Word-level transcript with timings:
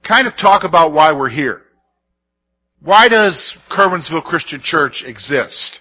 kind 0.07 0.27
of 0.27 0.33
talk 0.41 0.65
about 0.65 0.93
why 0.93 1.13
we're 1.13 1.29
here. 1.29 1.63
Why 2.81 3.09
does 3.09 3.55
Curwensville 3.71 4.25
Christian 4.25 4.61
Church 4.63 5.05
exist? 5.07 5.81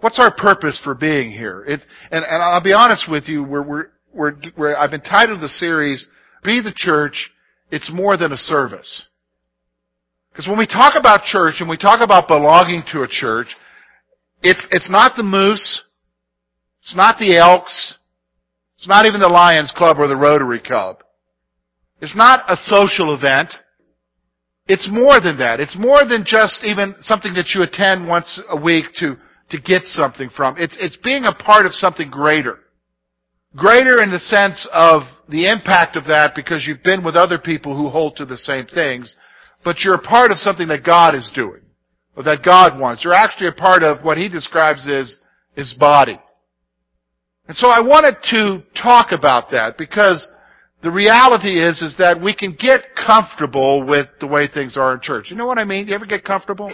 What's 0.00 0.18
our 0.18 0.34
purpose 0.34 0.80
for 0.84 0.94
being 0.94 1.30
here? 1.30 1.64
It's, 1.66 1.84
and, 2.10 2.24
and 2.24 2.42
I'll 2.42 2.62
be 2.62 2.74
honest 2.74 3.10
with 3.10 3.24
you, 3.26 3.42
we're, 3.42 3.88
we're, 4.12 4.36
we're, 4.56 4.76
I've 4.76 4.92
entitled 4.92 5.40
the 5.40 5.48
series, 5.48 6.06
Be 6.42 6.60
the 6.62 6.74
Church, 6.76 7.30
It's 7.70 7.90
More 7.92 8.18
Than 8.18 8.32
a 8.32 8.36
Service. 8.36 9.06
Because 10.34 10.48
when 10.48 10.58
we 10.58 10.66
talk 10.66 10.94
about 10.98 11.22
church 11.22 11.54
and 11.60 11.68
we 11.68 11.76
talk 11.76 12.00
about 12.02 12.26
belonging 12.26 12.82
to 12.90 13.02
a 13.02 13.08
church, 13.08 13.54
it's, 14.42 14.66
it's 14.72 14.90
not 14.90 15.12
the 15.16 15.22
moose, 15.22 15.80
it's 16.82 16.96
not 16.96 17.18
the 17.20 17.38
elks, 17.38 17.98
it's 18.76 18.88
not 18.88 19.06
even 19.06 19.20
the 19.20 19.28
Lions 19.28 19.72
Club 19.76 20.00
or 20.00 20.08
the 20.08 20.16
Rotary 20.16 20.58
Club. 20.58 20.98
It's 22.00 22.16
not 22.16 22.44
a 22.50 22.56
social 22.56 23.14
event. 23.14 23.54
It's 24.66 24.90
more 24.90 25.20
than 25.20 25.38
that. 25.38 25.60
It's 25.60 25.78
more 25.78 26.00
than 26.04 26.24
just 26.26 26.64
even 26.64 26.96
something 26.98 27.34
that 27.34 27.52
you 27.54 27.62
attend 27.62 28.08
once 28.08 28.40
a 28.50 28.60
week 28.60 28.86
to 28.98 29.16
to 29.50 29.60
get 29.60 29.84
something 29.84 30.30
from. 30.34 30.56
It's, 30.58 30.76
it's 30.80 30.96
being 30.96 31.24
a 31.24 31.32
part 31.34 31.66
of 31.66 31.72
something 31.72 32.10
greater. 32.10 32.58
Greater 33.56 34.02
in 34.02 34.10
the 34.10 34.18
sense 34.18 34.68
of 34.72 35.02
the 35.28 35.46
impact 35.46 35.96
of 35.96 36.06
that 36.06 36.34
because 36.34 36.66
you've 36.66 36.82
been 36.82 37.04
with 37.04 37.14
other 37.14 37.38
people 37.38 37.76
who 37.76 37.88
hold 37.88 38.16
to 38.16 38.24
the 38.24 38.36
same 38.36 38.66
things, 38.66 39.16
but 39.64 39.80
you're 39.80 39.94
a 39.94 40.02
part 40.02 40.30
of 40.30 40.36
something 40.36 40.68
that 40.68 40.84
God 40.84 41.14
is 41.14 41.30
doing, 41.34 41.62
or 42.16 42.22
that 42.24 42.44
God 42.44 42.78
wants. 42.78 43.02
You're 43.02 43.14
actually 43.14 43.48
a 43.48 43.52
part 43.52 43.82
of 43.82 44.04
what 44.04 44.18
He 44.18 44.28
describes 44.28 44.86
as 44.88 45.18
His 45.56 45.74
body. 45.78 46.20
And 47.46 47.56
so 47.56 47.68
I 47.68 47.80
wanted 47.80 48.16
to 48.30 48.62
talk 48.80 49.12
about 49.12 49.50
that 49.50 49.76
because 49.76 50.26
the 50.82 50.90
reality 50.90 51.60
is, 51.60 51.82
is 51.82 51.94
that 51.98 52.20
we 52.20 52.34
can 52.34 52.56
get 52.58 52.82
comfortable 52.94 53.86
with 53.86 54.06
the 54.20 54.26
way 54.26 54.48
things 54.52 54.76
are 54.76 54.94
in 54.94 55.00
church. 55.00 55.26
You 55.30 55.36
know 55.36 55.46
what 55.46 55.58
I 55.58 55.64
mean? 55.64 55.88
You 55.88 55.94
ever 55.94 56.06
get 56.06 56.24
comfortable? 56.24 56.70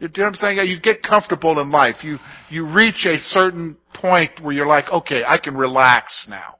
You 0.00 0.08
know 0.08 0.24
what 0.24 0.28
I'm 0.28 0.34
saying? 0.34 0.68
You 0.68 0.80
get 0.80 1.02
comfortable 1.02 1.60
in 1.60 1.70
life. 1.70 1.96
You, 2.02 2.18
you 2.48 2.72
reach 2.72 3.06
a 3.06 3.18
certain 3.18 3.76
point 3.94 4.32
where 4.40 4.54
you're 4.54 4.66
like, 4.66 4.88
okay, 4.88 5.22
I 5.26 5.38
can 5.38 5.56
relax 5.56 6.26
now. 6.28 6.56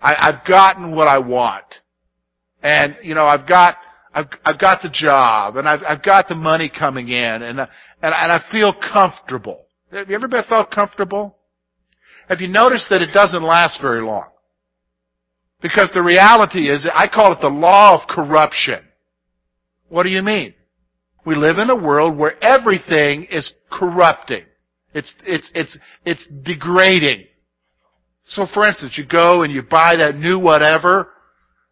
I, 0.00 0.14
I've 0.18 0.46
gotten 0.46 0.94
what 0.94 1.08
I 1.08 1.18
want. 1.18 1.64
And, 2.62 2.96
you 3.02 3.14
know, 3.14 3.26
I've 3.26 3.46
got, 3.46 3.76
I've, 4.18 4.26
I've 4.44 4.58
got 4.58 4.82
the 4.82 4.90
job 4.92 5.56
and 5.56 5.68
I've, 5.68 5.80
I've 5.88 6.02
got 6.02 6.26
the 6.26 6.34
money 6.34 6.68
coming 6.76 7.08
in 7.08 7.42
and, 7.42 7.60
and, 7.60 7.68
and 8.02 8.32
I 8.32 8.40
feel 8.50 8.74
comfortable. 8.74 9.64
Have 9.92 10.08
you 10.08 10.16
ever 10.16 10.26
been 10.26 10.42
felt 10.48 10.72
comfortable? 10.72 11.36
Have 12.28 12.40
you 12.40 12.48
noticed 12.48 12.88
that 12.90 13.00
it 13.00 13.12
doesn't 13.12 13.44
last 13.44 13.80
very 13.80 14.02
long? 14.02 14.26
Because 15.62 15.92
the 15.94 16.02
reality 16.02 16.68
is, 16.68 16.88
I 16.92 17.06
call 17.06 17.32
it 17.32 17.38
the 17.40 17.48
law 17.48 17.94
of 17.94 18.08
corruption. 18.08 18.80
What 19.88 20.02
do 20.02 20.08
you 20.08 20.22
mean? 20.22 20.52
We 21.24 21.36
live 21.36 21.58
in 21.58 21.70
a 21.70 21.76
world 21.76 22.18
where 22.18 22.42
everything 22.42 23.28
is 23.30 23.52
corrupting. 23.70 24.44
It's, 24.94 25.14
it's, 25.24 25.48
it's, 25.54 25.78
it's 26.04 26.26
degrading. 26.42 27.26
So 28.24 28.46
for 28.52 28.66
instance, 28.66 28.98
you 28.98 29.06
go 29.06 29.42
and 29.42 29.52
you 29.52 29.62
buy 29.62 29.94
that 29.96 30.16
new 30.16 30.40
whatever 30.40 31.08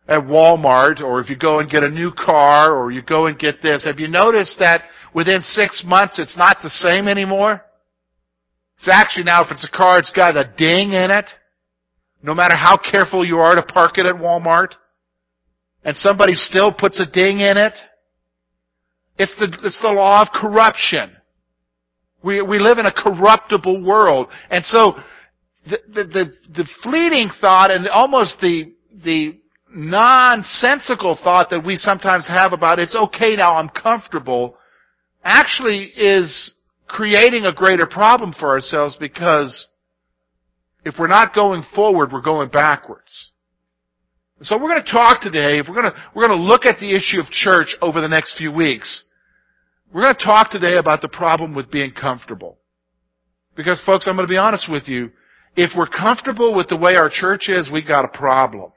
at 0.08 0.22
Walmart, 0.22 1.00
or 1.00 1.20
if 1.20 1.28
you 1.28 1.36
go 1.36 1.58
and 1.58 1.70
get 1.70 1.82
a 1.82 1.90
new 1.90 2.12
car, 2.12 2.74
or 2.74 2.92
you 2.92 3.02
go 3.02 3.26
and 3.26 3.38
get 3.38 3.60
this, 3.60 3.84
have 3.84 3.98
you 3.98 4.08
noticed 4.08 4.58
that 4.60 4.82
within 5.14 5.42
six 5.42 5.82
months 5.84 6.18
it's 6.18 6.36
not 6.36 6.58
the 6.62 6.70
same 6.70 7.08
anymore? 7.08 7.62
It's 8.76 8.88
actually 8.90 9.24
now, 9.24 9.44
if 9.44 9.50
it's 9.50 9.66
a 9.66 9.76
car, 9.76 9.98
it's 9.98 10.12
got 10.12 10.36
a 10.36 10.52
ding 10.56 10.92
in 10.92 11.10
it. 11.10 11.26
No 12.22 12.34
matter 12.34 12.56
how 12.56 12.76
careful 12.76 13.24
you 13.24 13.38
are 13.38 13.54
to 13.54 13.62
park 13.62 13.98
it 13.98 14.06
at 14.06 14.14
Walmart. 14.14 14.74
And 15.84 15.96
somebody 15.96 16.34
still 16.34 16.72
puts 16.72 17.00
a 17.00 17.06
ding 17.10 17.40
in 17.40 17.56
it. 17.56 17.74
It's 19.18 19.34
the, 19.38 19.46
it's 19.62 19.80
the 19.80 19.88
law 19.88 20.22
of 20.22 20.28
corruption. 20.32 21.12
We, 22.22 22.42
we 22.42 22.58
live 22.58 22.78
in 22.78 22.86
a 22.86 22.92
corruptible 22.92 23.84
world. 23.84 24.28
And 24.50 24.64
so, 24.64 24.94
the, 25.64 25.78
the, 25.88 26.04
the, 26.04 26.32
the 26.54 26.68
fleeting 26.82 27.30
thought 27.40 27.70
and 27.70 27.88
almost 27.88 28.36
the, 28.40 28.72
the 29.04 29.38
nonsensical 29.76 31.18
thought 31.22 31.50
that 31.50 31.64
we 31.64 31.76
sometimes 31.76 32.26
have 32.26 32.52
about 32.52 32.78
it's 32.78 32.96
okay 32.96 33.36
now, 33.36 33.56
I'm 33.56 33.68
comfortable, 33.68 34.56
actually 35.22 35.90
is 35.96 36.54
creating 36.88 37.44
a 37.44 37.52
greater 37.52 37.86
problem 37.86 38.34
for 38.38 38.48
ourselves 38.48 38.96
because 38.98 39.68
if 40.84 40.94
we're 40.98 41.08
not 41.08 41.34
going 41.34 41.64
forward, 41.74 42.10
we're 42.12 42.22
going 42.22 42.48
backwards. 42.48 43.30
So 44.40 44.56
we're 44.56 44.68
going 44.68 44.84
to 44.84 44.92
talk 44.92 45.20
today, 45.20 45.58
if 45.58 45.66
we're 45.68 45.80
going 45.80 45.92
to, 45.92 45.98
we're 46.14 46.26
going 46.26 46.38
to 46.38 46.44
look 46.44 46.66
at 46.66 46.78
the 46.78 46.94
issue 46.94 47.20
of 47.20 47.26
church 47.26 47.74
over 47.80 48.00
the 48.00 48.08
next 48.08 48.36
few 48.36 48.52
weeks. 48.52 49.04
We're 49.92 50.02
going 50.02 50.14
to 50.14 50.24
talk 50.24 50.50
today 50.50 50.76
about 50.76 51.00
the 51.00 51.08
problem 51.08 51.54
with 51.54 51.70
being 51.70 51.92
comfortable. 51.92 52.58
Because 53.56 53.82
folks, 53.86 54.06
I'm 54.06 54.16
going 54.16 54.28
to 54.28 54.32
be 54.32 54.38
honest 54.38 54.70
with 54.70 54.88
you. 54.88 55.10
If 55.56 55.70
we're 55.74 55.86
comfortable 55.86 56.54
with 56.54 56.68
the 56.68 56.76
way 56.76 56.96
our 56.96 57.08
church 57.10 57.48
is, 57.48 57.70
we've 57.72 57.88
got 57.88 58.04
a 58.04 58.08
problem. 58.08 58.72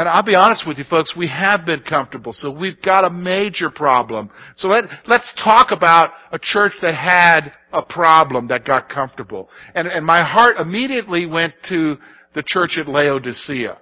And 0.00 0.08
I'll 0.08 0.22
be 0.22 0.34
honest 0.34 0.66
with 0.66 0.78
you 0.78 0.84
folks, 0.84 1.14
we 1.14 1.28
have 1.28 1.66
been 1.66 1.82
comfortable, 1.82 2.32
so 2.32 2.50
we've 2.50 2.80
got 2.80 3.04
a 3.04 3.10
major 3.10 3.68
problem. 3.68 4.30
So 4.56 4.68
let, 4.68 4.84
let's 5.06 5.30
talk 5.44 5.72
about 5.72 6.12
a 6.32 6.38
church 6.40 6.72
that 6.80 6.94
had 6.94 7.52
a 7.70 7.82
problem 7.82 8.48
that 8.48 8.64
got 8.64 8.88
comfortable. 8.88 9.50
And, 9.74 9.86
and 9.86 10.06
my 10.06 10.24
heart 10.24 10.56
immediately 10.56 11.26
went 11.26 11.52
to 11.68 11.98
the 12.34 12.42
church 12.46 12.78
at 12.78 12.88
Laodicea 12.88 13.78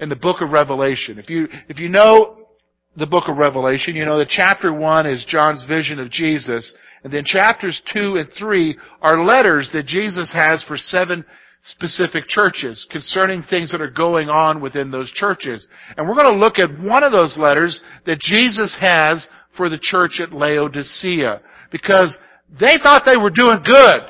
in 0.00 0.08
the 0.08 0.16
book 0.16 0.40
of 0.40 0.50
Revelation. 0.50 1.20
If 1.20 1.30
you, 1.30 1.46
if 1.68 1.78
you 1.78 1.88
know 1.88 2.48
the 2.96 3.06
book 3.06 3.28
of 3.28 3.36
Revelation, 3.36 3.94
you 3.94 4.04
know 4.04 4.18
that 4.18 4.30
chapter 4.30 4.72
1 4.72 5.06
is 5.06 5.24
John's 5.28 5.64
vision 5.68 6.00
of 6.00 6.10
Jesus, 6.10 6.74
and 7.04 7.12
then 7.12 7.22
chapters 7.24 7.80
2 7.92 8.16
and 8.16 8.28
3 8.36 8.76
are 9.00 9.24
letters 9.24 9.70
that 9.74 9.86
Jesus 9.86 10.32
has 10.32 10.64
for 10.64 10.76
seven 10.76 11.24
specific 11.64 12.28
churches 12.28 12.86
concerning 12.90 13.42
things 13.42 13.72
that 13.72 13.80
are 13.80 13.90
going 13.90 14.28
on 14.28 14.60
within 14.60 14.90
those 14.90 15.10
churches. 15.10 15.66
And 15.96 16.06
we're 16.06 16.14
going 16.14 16.32
to 16.32 16.38
look 16.38 16.58
at 16.58 16.78
one 16.78 17.02
of 17.02 17.10
those 17.10 17.36
letters 17.38 17.82
that 18.06 18.20
Jesus 18.20 18.76
has 18.80 19.26
for 19.56 19.68
the 19.68 19.78
church 19.80 20.20
at 20.20 20.32
Laodicea, 20.32 21.40
because 21.72 22.16
they 22.60 22.76
thought 22.82 23.02
they 23.06 23.16
were 23.16 23.30
doing 23.30 23.62
good. 23.64 24.00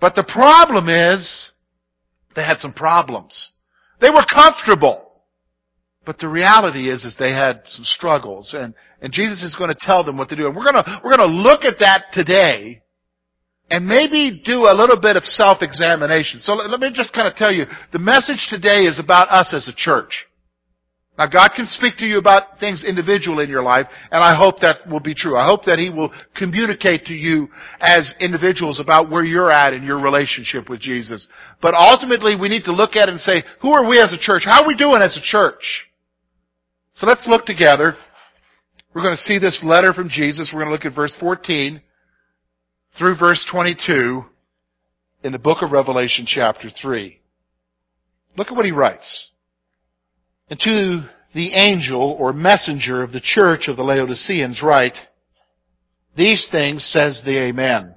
But 0.00 0.14
the 0.14 0.24
problem 0.24 0.88
is, 0.88 1.50
they 2.34 2.42
had 2.42 2.58
some 2.58 2.72
problems. 2.72 3.52
They 4.00 4.10
were 4.10 4.24
comfortable. 4.34 5.12
But 6.04 6.18
the 6.18 6.28
reality 6.28 6.90
is, 6.90 7.04
is 7.04 7.16
they 7.18 7.32
had 7.32 7.62
some 7.64 7.84
struggles, 7.84 8.54
and, 8.58 8.74
and 9.00 9.12
Jesus 9.12 9.42
is 9.42 9.56
going 9.56 9.70
to 9.70 9.76
tell 9.78 10.04
them 10.04 10.18
what 10.18 10.28
to 10.30 10.36
do. 10.36 10.46
And 10.46 10.56
we're 10.56 10.70
going 10.70 10.84
to, 10.84 11.00
we're 11.02 11.16
going 11.16 11.30
to 11.30 11.36
look 11.36 11.64
at 11.64 11.78
that 11.78 12.06
today, 12.12 12.82
and 13.70 13.86
maybe 13.86 14.42
do 14.44 14.66
a 14.68 14.74
little 14.74 15.00
bit 15.00 15.16
of 15.16 15.24
self-examination. 15.24 16.40
So 16.40 16.54
let, 16.54 16.80
me 16.80 16.90
just 16.92 17.14
kind 17.14 17.26
of 17.26 17.34
tell 17.34 17.52
you, 17.52 17.64
the 17.92 17.98
message 17.98 18.46
today 18.50 18.84
is 18.84 19.00
about 19.00 19.30
us 19.30 19.54
as 19.54 19.68
a 19.68 19.74
church. 19.74 20.26
Now 21.16 21.28
God 21.28 21.50
can 21.54 21.66
speak 21.66 21.96
to 21.98 22.04
you 22.04 22.18
about 22.18 22.58
things 22.58 22.84
individually 22.86 23.44
in 23.44 23.50
your 23.50 23.62
life, 23.62 23.86
and 24.10 24.22
I 24.22 24.36
hope 24.36 24.60
that 24.60 24.88
will 24.90 25.00
be 25.00 25.14
true. 25.14 25.36
I 25.36 25.46
hope 25.46 25.64
that 25.64 25.78
He 25.78 25.88
will 25.88 26.12
communicate 26.36 27.06
to 27.06 27.14
you 27.14 27.48
as 27.80 28.14
individuals 28.20 28.80
about 28.80 29.10
where 29.10 29.24
you're 29.24 29.50
at 29.50 29.72
in 29.72 29.84
your 29.84 30.00
relationship 30.00 30.68
with 30.68 30.80
Jesus. 30.80 31.28
But 31.62 31.74
ultimately 31.74 32.36
we 32.38 32.48
need 32.48 32.64
to 32.64 32.72
look 32.72 32.96
at 32.96 33.08
it 33.08 33.12
and 33.12 33.20
say, 33.20 33.44
who 33.62 33.70
are 33.70 33.88
we 33.88 33.98
as 33.98 34.12
a 34.12 34.18
church? 34.18 34.42
How 34.44 34.62
are 34.62 34.68
we 34.68 34.76
doing 34.76 35.02
as 35.02 35.16
a 35.16 35.22
church? 35.22 35.86
So 36.94 37.06
let's 37.06 37.26
look 37.28 37.46
together. 37.46 37.96
We're 38.92 39.02
going 39.02 39.14
to 39.14 39.20
see 39.20 39.38
this 39.38 39.60
letter 39.64 39.92
from 39.92 40.08
Jesus. 40.08 40.50
We're 40.52 40.60
going 40.60 40.70
to 40.70 40.72
look 40.72 40.84
at 40.84 40.94
verse 40.94 41.16
14 41.18 41.80
through 42.96 43.16
verse 43.18 43.46
22 43.50 44.24
in 45.24 45.32
the 45.32 45.38
book 45.38 45.58
of 45.62 45.72
Revelation 45.72 46.26
chapter 46.26 46.70
3. 46.70 47.20
Look 48.36 48.48
at 48.48 48.56
what 48.56 48.64
he 48.64 48.72
writes. 48.72 49.30
And 50.48 50.60
to 50.60 51.08
the 51.34 51.52
angel 51.54 52.16
or 52.18 52.32
messenger 52.32 53.02
of 53.02 53.12
the 53.12 53.20
church 53.20 53.66
of 53.68 53.76
the 53.76 53.82
Laodiceans 53.82 54.60
write, 54.62 54.96
These 56.16 56.48
things 56.52 56.84
says 56.92 57.22
the 57.24 57.38
Amen, 57.48 57.94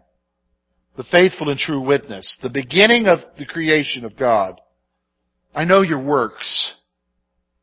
the 0.95 1.03
faithful 1.03 1.49
and 1.49 1.59
true 1.59 1.81
witness, 1.81 2.39
the 2.41 2.49
beginning 2.49 3.07
of 3.07 3.19
the 3.38 3.45
creation 3.45 4.03
of 4.03 4.17
God. 4.17 4.59
I 5.53 5.65
know 5.65 5.81
your 5.81 6.03
works, 6.03 6.75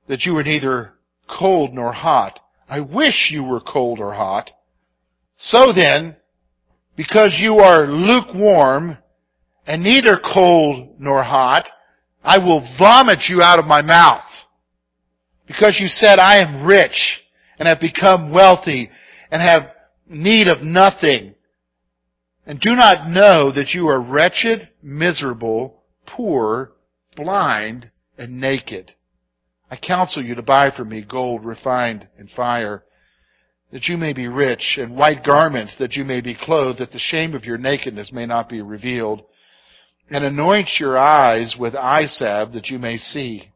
that 0.08 0.24
you 0.24 0.36
are 0.36 0.44
neither 0.44 0.92
cold 1.28 1.72
nor 1.72 1.92
hot. 1.92 2.38
I 2.68 2.80
wish 2.80 3.30
you 3.30 3.42
were 3.42 3.60
cold 3.60 3.98
or 3.98 4.12
hot. 4.12 4.50
So 5.36 5.72
then, 5.74 6.16
because 6.96 7.36
you 7.38 7.56
are 7.56 7.86
lukewarm 7.86 8.98
and 9.66 9.82
neither 9.82 10.18
cold 10.18 10.96
nor 10.98 11.22
hot, 11.22 11.68
I 12.22 12.38
will 12.38 12.66
vomit 12.78 13.20
you 13.28 13.42
out 13.42 13.58
of 13.58 13.64
my 13.64 13.82
mouth. 13.82 14.24
Because 15.46 15.78
you 15.80 15.88
said, 15.88 16.18
I 16.18 16.38
am 16.38 16.66
rich 16.66 17.20
and 17.58 17.68
have 17.68 17.80
become 17.80 18.32
wealthy 18.32 18.90
and 19.30 19.42
have 19.42 19.70
need 20.08 20.48
of 20.48 20.62
nothing 20.62 21.34
and 22.46 22.60
do 22.60 22.74
not 22.74 23.08
know 23.08 23.52
that 23.52 23.70
you 23.74 23.88
are 23.88 24.00
wretched, 24.00 24.68
miserable, 24.82 25.82
poor, 26.06 26.72
blind, 27.16 27.90
and 28.18 28.40
naked. 28.40 28.92
I 29.70 29.76
counsel 29.76 30.22
you 30.22 30.34
to 30.34 30.42
buy 30.42 30.70
from 30.70 30.90
me 30.90 31.02
gold 31.02 31.44
refined 31.44 32.06
in 32.18 32.28
fire, 32.28 32.84
that 33.74 33.88
you 33.88 33.96
may 33.96 34.12
be 34.12 34.28
rich, 34.28 34.78
and 34.80 34.94
white 34.94 35.24
garments 35.24 35.74
that 35.80 35.94
you 35.94 36.04
may 36.04 36.20
be 36.20 36.32
clothed, 36.32 36.78
that 36.78 36.92
the 36.92 36.98
shame 37.00 37.34
of 37.34 37.44
your 37.44 37.58
nakedness 37.58 38.12
may 38.12 38.24
not 38.24 38.48
be 38.48 38.62
revealed, 38.62 39.20
and 40.08 40.24
anoint 40.24 40.68
your 40.78 40.96
eyes 40.96 41.56
with 41.58 41.74
eye 41.74 42.06
salve 42.06 42.52
that 42.52 42.68
you 42.68 42.78
may 42.78 42.96
see. 42.96 43.50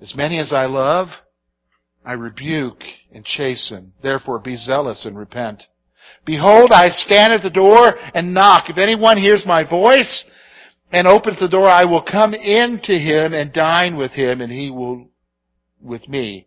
As 0.00 0.14
many 0.14 0.38
as 0.38 0.52
I 0.52 0.66
love, 0.66 1.08
I 2.04 2.12
rebuke 2.12 2.80
and 3.12 3.24
chasten. 3.24 3.92
Therefore 4.00 4.38
be 4.38 4.54
zealous 4.54 5.04
and 5.04 5.18
repent. 5.18 5.64
Behold, 6.24 6.70
I 6.70 6.90
stand 6.90 7.32
at 7.32 7.42
the 7.42 7.50
door 7.50 7.96
and 8.14 8.32
knock. 8.32 8.70
If 8.70 8.78
anyone 8.78 9.18
hears 9.18 9.42
my 9.44 9.68
voice 9.68 10.24
and 10.92 11.08
opens 11.08 11.40
the 11.40 11.48
door, 11.48 11.66
I 11.66 11.84
will 11.84 12.04
come 12.04 12.32
in 12.32 12.80
to 12.84 12.92
him 12.92 13.34
and 13.34 13.52
dine 13.52 13.96
with 13.96 14.12
him, 14.12 14.40
and 14.40 14.52
he 14.52 14.70
will 14.70 15.08
with 15.82 16.08
me. 16.08 16.45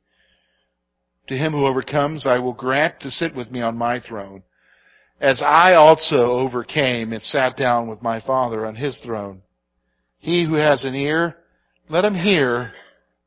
To 1.30 1.38
him 1.38 1.52
who 1.52 1.68
overcomes, 1.68 2.26
I 2.26 2.40
will 2.40 2.54
grant 2.54 3.02
to 3.02 3.12
sit 3.12 3.36
with 3.36 3.52
me 3.52 3.62
on 3.62 3.78
my 3.78 4.00
throne, 4.00 4.42
as 5.22 5.44
I 5.46 5.76
also 5.76 6.32
overcame 6.32 7.14
and 7.14 7.22
sat 7.22 7.56
down 7.56 7.88
with 7.88 8.02
my 8.02 8.20
Father 8.20 8.66
on 8.66 8.76
his 8.76 8.98
throne. 8.98 9.44
He 10.18 10.46
who 10.46 10.56
has 10.56 10.86
an 10.86 10.96
ear, 10.96 11.38
let 11.88 12.04
him 12.04 12.16
hear 12.16 12.74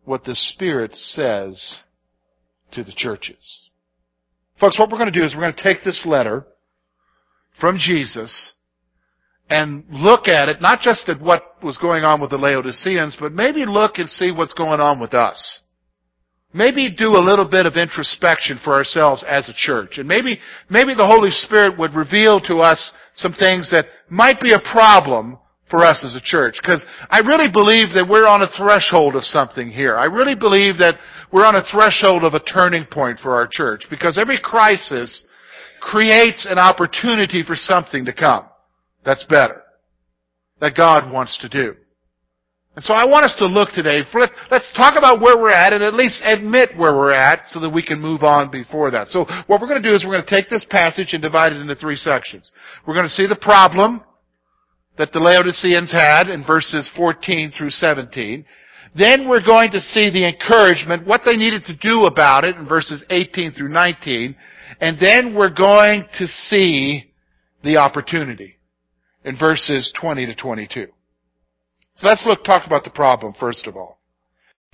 what 0.05 0.25
the 0.25 0.35
Spirit 0.35 0.97
says 0.97 1.83
to 2.73 2.83
the 2.83 2.93
churches. 2.93 3.69
Folks, 4.59 4.81
what 4.81 4.91
we're 4.91 4.99
going 4.99 5.13
to 5.13 5.19
do 5.21 5.25
is 5.25 5.37
we're 5.37 5.43
going 5.43 5.55
to 5.55 5.63
take 5.63 5.85
this 5.85 6.03
letter 6.05 6.45
from 7.61 7.79
Jesus 7.79 8.55
and 9.49 9.85
look 9.91 10.27
at 10.27 10.49
it, 10.49 10.61
not 10.61 10.81
just 10.81 11.09
at 11.09 11.21
what 11.21 11.63
was 11.63 11.79
going 11.79 12.03
on 12.03 12.21
with 12.21 12.31
the 12.31 12.37
Laodiceans, 12.37 13.17
but 13.21 13.31
maybe 13.31 13.65
look 13.65 13.99
and 13.99 14.09
see 14.09 14.33
what's 14.33 14.55
going 14.55 14.81
on 14.81 14.99
with 14.99 15.15
us. 15.15 15.61
Maybe 16.55 16.95
do 16.95 17.17
a 17.17 17.25
little 17.25 17.49
bit 17.49 17.65
of 17.65 17.77
introspection 17.77 18.61
for 18.63 18.75
ourselves 18.75 19.25
as 19.27 19.49
a 19.49 19.55
church. 19.55 19.97
And 19.97 20.07
maybe, 20.07 20.39
maybe 20.69 20.95
the 20.95 21.07
Holy 21.07 21.31
Spirit 21.31 21.79
would 21.79 21.95
reveal 21.95 22.41
to 22.43 22.59
us 22.59 22.93
some 23.15 23.33
things 23.33 23.71
that 23.71 23.87
might 24.11 24.41
be 24.41 24.53
a 24.53 24.61
problem 24.61 25.39
for 25.71 25.85
us 25.85 26.05
as 26.05 26.15
a 26.15 26.21
church. 26.23 26.57
Because 26.61 26.85
I 27.09 27.21
really 27.21 27.51
believe 27.51 27.95
that 27.95 28.07
we're 28.07 28.27
on 28.27 28.43
a 28.43 28.53
threshold 28.59 29.17
of 29.17 29.25
something 29.25 29.71
here. 29.71 29.97
I 29.97 30.05
really 30.05 30.35
believe 30.35 30.77
that 30.79 30.99
we're 31.33 31.47
on 31.47 31.57
a 31.57 31.65
threshold 31.73 32.25
of 32.25 32.35
a 32.35 32.41
turning 32.41 32.85
point 32.85 33.19
for 33.19 33.35
our 33.35 33.49
church. 33.51 33.85
Because 33.89 34.19
every 34.19 34.39
crisis 34.39 35.25
creates 35.81 36.47
an 36.49 36.59
opportunity 36.59 37.43
for 37.43 37.57
something 37.57 38.05
to 38.05 38.13
come 38.13 38.47
that's 39.05 39.25
better. 39.25 39.63
That 40.61 40.77
God 40.77 41.13
wants 41.13 41.39
to 41.39 41.49
do. 41.49 41.75
And 42.75 42.83
so 42.83 42.95
I 42.95 43.05
want 43.05 43.27
us 43.27 43.37
to 43.39 43.47
look 43.47 43.71
today, 43.75 44.01
let's 44.51 44.73
talk 44.73 44.95
about 44.97 45.21
where 45.21 45.37
we're 45.37 45.51
at 45.53 45.75
and 45.75 45.83
at 45.83 45.93
least 45.93 46.23
admit 46.25 46.71
where 46.77 46.95
we're 46.95 47.13
at 47.13 47.47
so 47.47 47.61
that 47.61 47.69
we 47.69 47.83
can 47.83 48.01
move 48.01 48.23
on 48.23 48.51
before 48.51 48.91
that. 48.93 49.09
So 49.09 49.27
what 49.47 49.61
we're 49.61 49.69
going 49.69 49.83
to 49.83 49.89
do 49.89 49.95
is 49.95 50.05
we're 50.07 50.15
going 50.15 50.25
to 50.25 50.35
take 50.35 50.49
this 50.49 50.65
passage 50.71 51.13
and 51.13 51.21
divide 51.21 51.53
it 51.53 51.61
into 51.61 51.75
three 51.75 51.97
sections. 51.97 52.51
We're 52.87 52.95
going 52.95 53.05
to 53.05 53.11
see 53.11 53.27
the 53.27 53.37
problem, 53.37 54.03
that 54.99 55.13
the 55.13 55.21
Laodiceans 55.21 55.93
had 55.93 56.29
in 56.29 56.45
verses 56.45 56.91
14 56.97 57.53
through 57.57 57.71
17. 57.71 58.45
Then 58.97 59.29
we're 59.29 59.45
going 59.45 59.71
to 59.73 59.81
see 59.81 60.11
the 60.11 60.27
encouragement, 60.27 61.07
what 61.07 61.23
they 61.25 61.37
needed 61.37 61.65
to 61.67 61.77
do 61.77 62.05
about 62.05 62.45
it 62.45 62.57
in 62.57 62.69
verses 62.69 63.05
18 63.09 63.53
through 63.53 63.71
19. 63.71 64.37
And 64.81 64.99
then 65.01 65.35
we're 65.35 65.55
going 65.55 66.05
to 66.19 66.27
see 66.27 67.11
the 67.65 67.79
opportunity 67.79 68.57
in 69.25 69.39
verses 69.39 69.93
20 69.99 70.27
to 70.27 70.35
22. 70.35 70.89
So 71.97 72.07
let's 72.07 72.25
look, 72.27 72.45
talk 72.45 72.67
about 72.67 72.85
the 72.85 72.91
problem 72.91 73.35
first 73.39 73.67
of 73.67 73.77
all. 73.77 73.99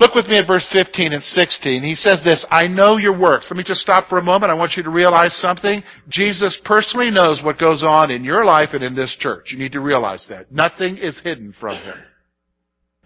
Look 0.01 0.15
with 0.15 0.27
me 0.27 0.39
at 0.39 0.47
verse 0.47 0.67
15 0.73 1.13
and 1.13 1.23
16. 1.23 1.83
He 1.83 1.97
says 1.97 2.23
this, 2.25 2.47
I 2.51 2.69
know 2.69 2.99
your 2.99 3.19
works. 3.19 3.49
Let 3.51 3.57
me 3.57 3.65
just 3.65 3.81
stop 3.81 4.09
for 4.09 4.19
a 4.19 4.23
moment. 4.23 4.53
I 4.53 4.55
want 4.55 4.75
you 4.77 4.85
to 4.85 4.91
realize 4.91 5.35
something. 5.41 5.83
Jesus 6.09 6.61
personally 6.65 7.11
knows 7.11 7.41
what 7.43 7.59
goes 7.59 7.83
on 7.83 8.13
in 8.13 8.23
your 8.23 8.45
life 8.45 8.69
and 8.75 8.85
in 8.85 8.95
this 8.95 9.17
church. 9.19 9.51
You 9.51 9.59
need 9.59 9.73
to 9.73 9.81
realize 9.81 10.25
that. 10.31 10.53
Nothing 10.53 10.99
is 10.99 11.21
hidden 11.25 11.53
from 11.59 11.83
Him. 11.83 11.97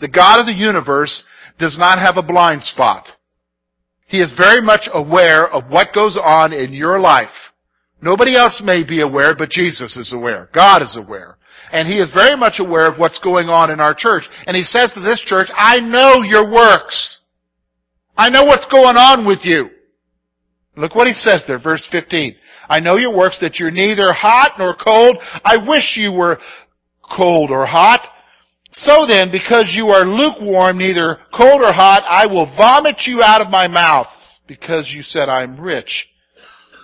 The 0.01 0.09
God 0.09 0.41
of 0.41 0.47
the 0.47 0.53
universe 0.53 1.25
does 1.59 1.79
not 1.79 1.99
have 1.99 2.19
a 2.19 2.27
blind 2.27 2.63
spot. 2.63 3.07
He 4.07 4.21
is 4.21 4.35
very 4.37 4.61
much 4.61 4.87
aware 4.93 5.49
of 5.49 5.71
what 5.71 5.95
goes 5.95 6.19
on 6.23 6.53
in 6.53 6.75
your 6.75 7.01
life. 7.01 7.31
Nobody 8.03 8.35
else 8.37 8.61
may 8.65 8.83
be 8.83 9.01
aware, 9.01 9.37
but 9.37 9.49
Jesus 9.49 9.97
is 9.97 10.13
aware. 10.13 10.51
God 10.53 10.83
is 10.83 10.99
aware. 11.01 11.37
And 11.71 11.87
He 11.87 12.01
is 12.01 12.11
very 12.13 12.37
much 12.37 12.55
aware 12.59 12.93
of 12.93 12.99
what's 12.99 13.21
going 13.21 13.49
on 13.49 13.71
in 13.71 13.79
our 13.79 13.95
church. 13.97 14.25
And 14.47 14.57
He 14.57 14.65
says 14.65 14.93
to 14.93 15.01
this 15.01 15.23
church, 15.25 15.49
I 15.55 15.79
know 15.79 16.23
your 16.23 16.53
works. 16.53 17.21
I 18.17 18.29
know 18.29 18.43
what's 18.45 18.67
going 18.67 18.97
on 18.97 19.25
with 19.25 19.39
you. 19.45 19.71
Look 20.77 20.97
what 20.97 21.07
He 21.07 21.13
says 21.13 21.45
there, 21.47 21.61
verse 21.63 21.89
15. 21.93 22.35
I 22.69 22.81
know 22.81 22.97
your 22.97 23.17
works 23.17 23.39
that 23.41 23.61
you're 23.61 23.71
neither 23.71 24.13
hot 24.13 24.55
nor 24.59 24.75
cold. 24.75 25.19
I 25.45 25.57
wish 25.69 25.97
you 25.97 26.13
were 26.13 26.39
cold 27.17 27.51
or 27.51 27.67
hot. 27.67 28.05
So 28.73 29.07
then, 29.07 29.31
because 29.31 29.73
you 29.77 29.89
are 29.89 30.05
lukewarm, 30.05 30.79
neither 30.79 31.19
cold 31.33 31.63
or 31.63 31.73
hot, 31.73 32.03
I 32.09 32.27
will 32.27 32.47
vomit 32.57 33.03
you 33.07 33.23
out 33.23 33.43
of 33.43 33.51
my 33.51 33.69
mouth, 33.69 34.07
because 34.49 34.91
you 34.93 35.03
said 35.03 35.29
I'm 35.29 35.61
rich 35.61 36.09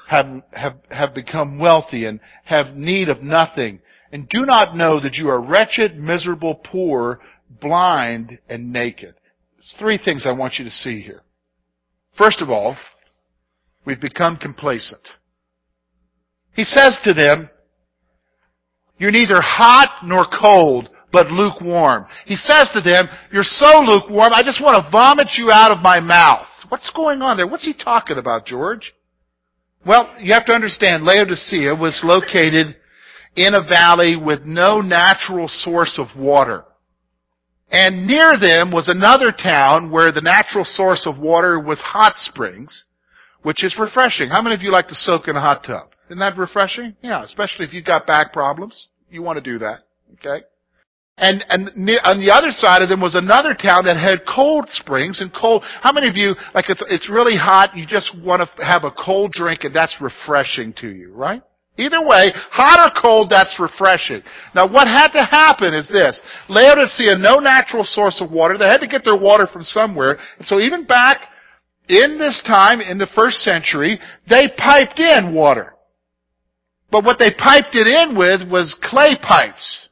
have, 0.08 0.42
have, 0.52 0.76
have 0.90 1.14
become 1.14 1.58
wealthy 1.58 2.06
and 2.06 2.18
have 2.44 2.74
need 2.74 3.10
of 3.10 3.20
nothing, 3.20 3.78
and 4.10 4.26
do 4.30 4.46
not 4.46 4.74
know 4.74 4.98
that 4.98 5.16
you 5.16 5.28
are 5.28 5.38
wretched, 5.38 5.96
miserable, 5.96 6.62
poor, 6.64 7.20
blind, 7.60 8.38
and 8.48 8.72
naked. 8.72 9.14
There's 9.56 9.74
three 9.78 10.00
things 10.02 10.24
I 10.26 10.32
want 10.32 10.54
you 10.58 10.64
to 10.64 10.70
see 10.70 11.02
here. 11.02 11.20
First 12.16 12.40
of 12.40 12.48
all, 12.48 12.74
we've 13.84 14.00
become 14.00 14.38
complacent. 14.38 15.02
He 16.54 16.64
says 16.64 16.98
to 17.04 17.12
them, 17.12 17.50
you're 18.96 19.10
neither 19.10 19.42
hot 19.42 20.06
nor 20.06 20.24
cold, 20.40 20.88
but 21.12 21.30
lukewarm. 21.30 22.06
He 22.24 22.36
says 22.36 22.70
to 22.72 22.80
them, 22.80 23.08
you're 23.30 23.42
so 23.42 23.80
lukewarm, 23.80 24.32
I 24.32 24.42
just 24.42 24.62
want 24.62 24.82
to 24.82 24.90
vomit 24.90 25.28
you 25.36 25.50
out 25.52 25.70
of 25.70 25.82
my 25.82 26.00
mouth. 26.00 26.46
What's 26.70 26.90
going 26.96 27.20
on 27.20 27.36
there? 27.36 27.46
What's 27.46 27.66
he 27.66 27.74
talking 27.74 28.16
about, 28.16 28.46
George? 28.46 28.94
Well, 29.88 30.14
you 30.20 30.34
have 30.34 30.44
to 30.44 30.52
understand, 30.52 31.04
Laodicea 31.04 31.74
was 31.74 32.02
located 32.04 32.76
in 33.34 33.54
a 33.54 33.66
valley 33.66 34.16
with 34.16 34.44
no 34.44 34.82
natural 34.82 35.48
source 35.48 35.98
of 35.98 36.14
water. 36.14 36.64
And 37.70 38.06
near 38.06 38.38
them 38.38 38.70
was 38.70 38.88
another 38.88 39.32
town 39.32 39.90
where 39.90 40.12
the 40.12 40.20
natural 40.20 40.66
source 40.66 41.06
of 41.06 41.18
water 41.18 41.58
was 41.58 41.80
hot 41.80 42.16
springs, 42.16 42.84
which 43.42 43.64
is 43.64 43.78
refreshing. 43.78 44.28
How 44.28 44.42
many 44.42 44.54
of 44.54 44.60
you 44.60 44.70
like 44.70 44.88
to 44.88 44.94
soak 44.94 45.26
in 45.26 45.36
a 45.36 45.40
hot 45.40 45.64
tub? 45.64 45.88
Isn't 46.08 46.18
that 46.18 46.36
refreshing? 46.36 46.94
Yeah, 47.00 47.24
especially 47.24 47.64
if 47.64 47.72
you've 47.72 47.86
got 47.86 48.06
back 48.06 48.30
problems. 48.30 48.90
You 49.10 49.22
want 49.22 49.42
to 49.42 49.52
do 49.52 49.58
that. 49.60 49.84
Okay? 50.14 50.44
And, 51.18 51.44
and 51.48 51.68
on 52.04 52.20
the 52.20 52.30
other 52.32 52.50
side 52.50 52.80
of 52.80 52.88
them 52.88 53.00
was 53.00 53.16
another 53.16 53.52
town 53.52 53.84
that 53.86 53.98
had 53.98 54.22
cold 54.24 54.68
springs 54.68 55.20
and 55.20 55.34
cold. 55.34 55.64
How 55.82 55.92
many 55.92 56.08
of 56.08 56.14
you, 56.14 56.34
like 56.54 56.70
it's, 56.70 56.82
it's 56.88 57.10
really 57.10 57.36
hot, 57.36 57.76
you 57.76 57.86
just 57.86 58.14
want 58.22 58.40
to 58.40 58.64
have 58.64 58.84
a 58.84 58.92
cold 58.92 59.32
drink 59.32 59.64
and 59.64 59.74
that's 59.74 59.98
refreshing 60.00 60.72
to 60.78 60.88
you, 60.88 61.12
right? 61.12 61.42
Either 61.76 62.06
way, 62.06 62.32
hot 62.50 62.78
or 62.78 63.00
cold, 63.00 63.30
that's 63.30 63.58
refreshing. 63.58 64.22
Now 64.54 64.70
what 64.70 64.86
had 64.86 65.08
to 65.08 65.24
happen 65.24 65.74
is 65.74 65.88
this. 65.88 66.22
Laodicea, 66.48 67.18
no 67.18 67.38
natural 67.38 67.84
source 67.84 68.20
of 68.22 68.30
water. 68.30 68.56
They 68.56 68.66
had 68.66 68.80
to 68.80 68.88
get 68.88 69.02
their 69.04 69.18
water 69.18 69.48
from 69.52 69.62
somewhere. 69.62 70.18
And 70.38 70.46
so 70.46 70.60
even 70.60 70.84
back 70.84 71.18
in 71.88 72.18
this 72.18 72.42
time, 72.46 72.80
in 72.80 72.98
the 72.98 73.08
first 73.14 73.38
century, 73.38 73.98
they 74.28 74.48
piped 74.56 75.00
in 75.00 75.34
water. 75.34 75.74
But 76.90 77.04
what 77.04 77.18
they 77.18 77.30
piped 77.30 77.74
it 77.74 77.86
in 77.86 78.16
with 78.16 78.48
was 78.48 78.78
clay 78.82 79.16
pipes. 79.20 79.87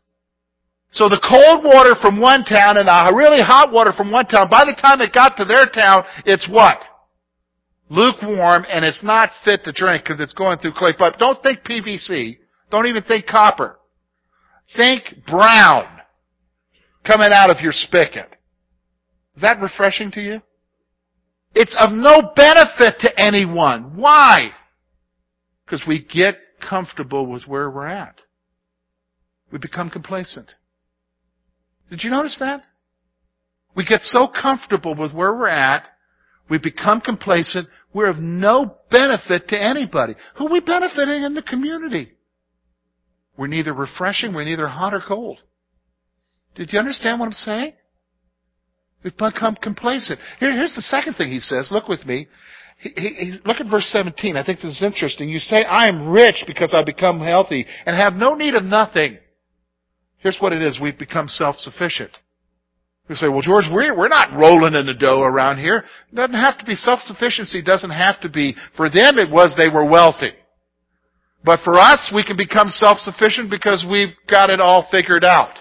So 0.96 1.08
the 1.12 1.20
cold 1.20 1.62
water 1.62 1.94
from 2.00 2.20
one 2.20 2.44
town 2.44 2.80
and 2.80 2.88
the 2.88 3.12
really 3.14 3.44
hot 3.44 3.72
water 3.72 3.92
from 3.92 4.10
one 4.10 4.26
town, 4.26 4.48
by 4.48 4.64
the 4.64 4.76
time 4.80 5.00
it 5.00 5.12
got 5.12 5.36
to 5.36 5.44
their 5.44 5.66
town, 5.68 6.04
it's 6.24 6.48
what? 6.48 6.80
lukewarm, 7.88 8.64
and 8.68 8.84
it's 8.84 9.02
not 9.02 9.30
fit 9.44 9.64
to 9.64 9.72
drink 9.72 10.04
because 10.04 10.20
it's 10.20 10.32
going 10.32 10.58
through 10.58 10.72
clay 10.72 10.92
pipe. 10.92 11.18
Don't 11.18 11.42
think 11.42 11.60
PVC. 11.60 12.38
Don't 12.70 12.86
even 12.86 13.02
think 13.02 13.26
copper. 13.26 13.78
Think 14.76 15.24
brown 15.26 15.86
coming 17.04 17.30
out 17.32 17.50
of 17.50 17.60
your 17.60 17.72
spigot. 17.72 18.36
Is 19.36 19.42
that 19.42 19.60
refreshing 19.60 20.10
to 20.12 20.20
you? 20.20 20.42
It's 21.54 21.76
of 21.78 21.92
no 21.92 22.32
benefit 22.34 22.98
to 23.00 23.20
anyone. 23.20 23.96
Why? 23.96 24.50
Because 25.64 25.82
we 25.86 26.02
get 26.04 26.36
comfortable 26.60 27.26
with 27.26 27.46
where 27.46 27.70
we're 27.70 27.86
at. 27.86 28.20
We 29.52 29.58
become 29.58 29.90
complacent. 29.90 30.54
Did 31.90 32.02
you 32.02 32.10
notice 32.10 32.36
that? 32.40 32.62
We 33.74 33.84
get 33.84 34.00
so 34.02 34.26
comfortable 34.26 34.94
with 34.94 35.12
where 35.12 35.34
we're 35.34 35.48
at, 35.48 35.86
we 36.48 36.58
become 36.58 37.00
complacent, 37.00 37.68
we're 37.92 38.08
of 38.08 38.18
no 38.18 38.76
benefit 38.90 39.48
to 39.48 39.62
anybody. 39.62 40.14
Who 40.38 40.48
are 40.48 40.52
we 40.52 40.60
benefiting 40.60 41.22
in 41.22 41.34
the 41.34 41.42
community? 41.42 42.12
We're 43.36 43.48
neither 43.48 43.74
refreshing, 43.74 44.34
we're 44.34 44.44
neither 44.44 44.66
hot 44.66 44.94
or 44.94 45.02
cold. 45.06 45.38
Did 46.54 46.72
you 46.72 46.78
understand 46.78 47.20
what 47.20 47.26
I'm 47.26 47.32
saying? 47.32 47.72
We've 49.04 49.16
become 49.16 49.56
complacent. 49.56 50.18
Here, 50.40 50.52
here's 50.52 50.74
the 50.74 50.82
second 50.82 51.14
thing 51.14 51.30
he 51.30 51.38
says. 51.38 51.68
Look 51.70 51.86
with 51.86 52.04
me. 52.06 52.28
He, 52.78 52.90
he, 52.90 53.38
look 53.44 53.60
at 53.60 53.70
verse 53.70 53.86
17. 53.92 54.36
I 54.36 54.44
think 54.44 54.60
this 54.60 54.76
is 54.76 54.82
interesting. 54.82 55.28
You 55.28 55.38
say, 55.38 55.64
I 55.64 55.86
am 55.88 56.08
rich 56.08 56.44
because 56.46 56.74
I 56.74 56.82
become 56.82 57.20
healthy 57.20 57.66
and 57.84 57.96
have 57.96 58.14
no 58.14 58.34
need 58.34 58.54
of 58.54 58.64
nothing. 58.64 59.18
Here's 60.26 60.38
what 60.40 60.52
it 60.52 60.60
is. 60.60 60.80
We've 60.82 60.98
become 60.98 61.28
self-sufficient. 61.28 62.10
You 63.08 63.14
say, 63.14 63.28
well, 63.28 63.42
George, 63.42 63.66
we're, 63.70 63.96
we're 63.96 64.08
not 64.08 64.36
rolling 64.36 64.74
in 64.74 64.84
the 64.84 64.92
dough 64.92 65.22
around 65.22 65.58
here. 65.58 65.84
It 66.10 66.16
doesn't 66.16 66.34
have 66.34 66.58
to 66.58 66.64
be 66.64 66.74
self-sufficiency. 66.74 67.62
doesn't 67.62 67.90
have 67.90 68.20
to 68.22 68.28
be. 68.28 68.56
For 68.76 68.90
them, 68.90 69.18
it 69.18 69.30
was 69.30 69.54
they 69.56 69.68
were 69.68 69.88
wealthy. 69.88 70.32
But 71.44 71.60
for 71.62 71.78
us, 71.78 72.10
we 72.12 72.24
can 72.24 72.36
become 72.36 72.70
self-sufficient 72.70 73.52
because 73.52 73.86
we've 73.88 74.16
got 74.28 74.50
it 74.50 74.58
all 74.58 74.88
figured 74.90 75.22
out. 75.22 75.54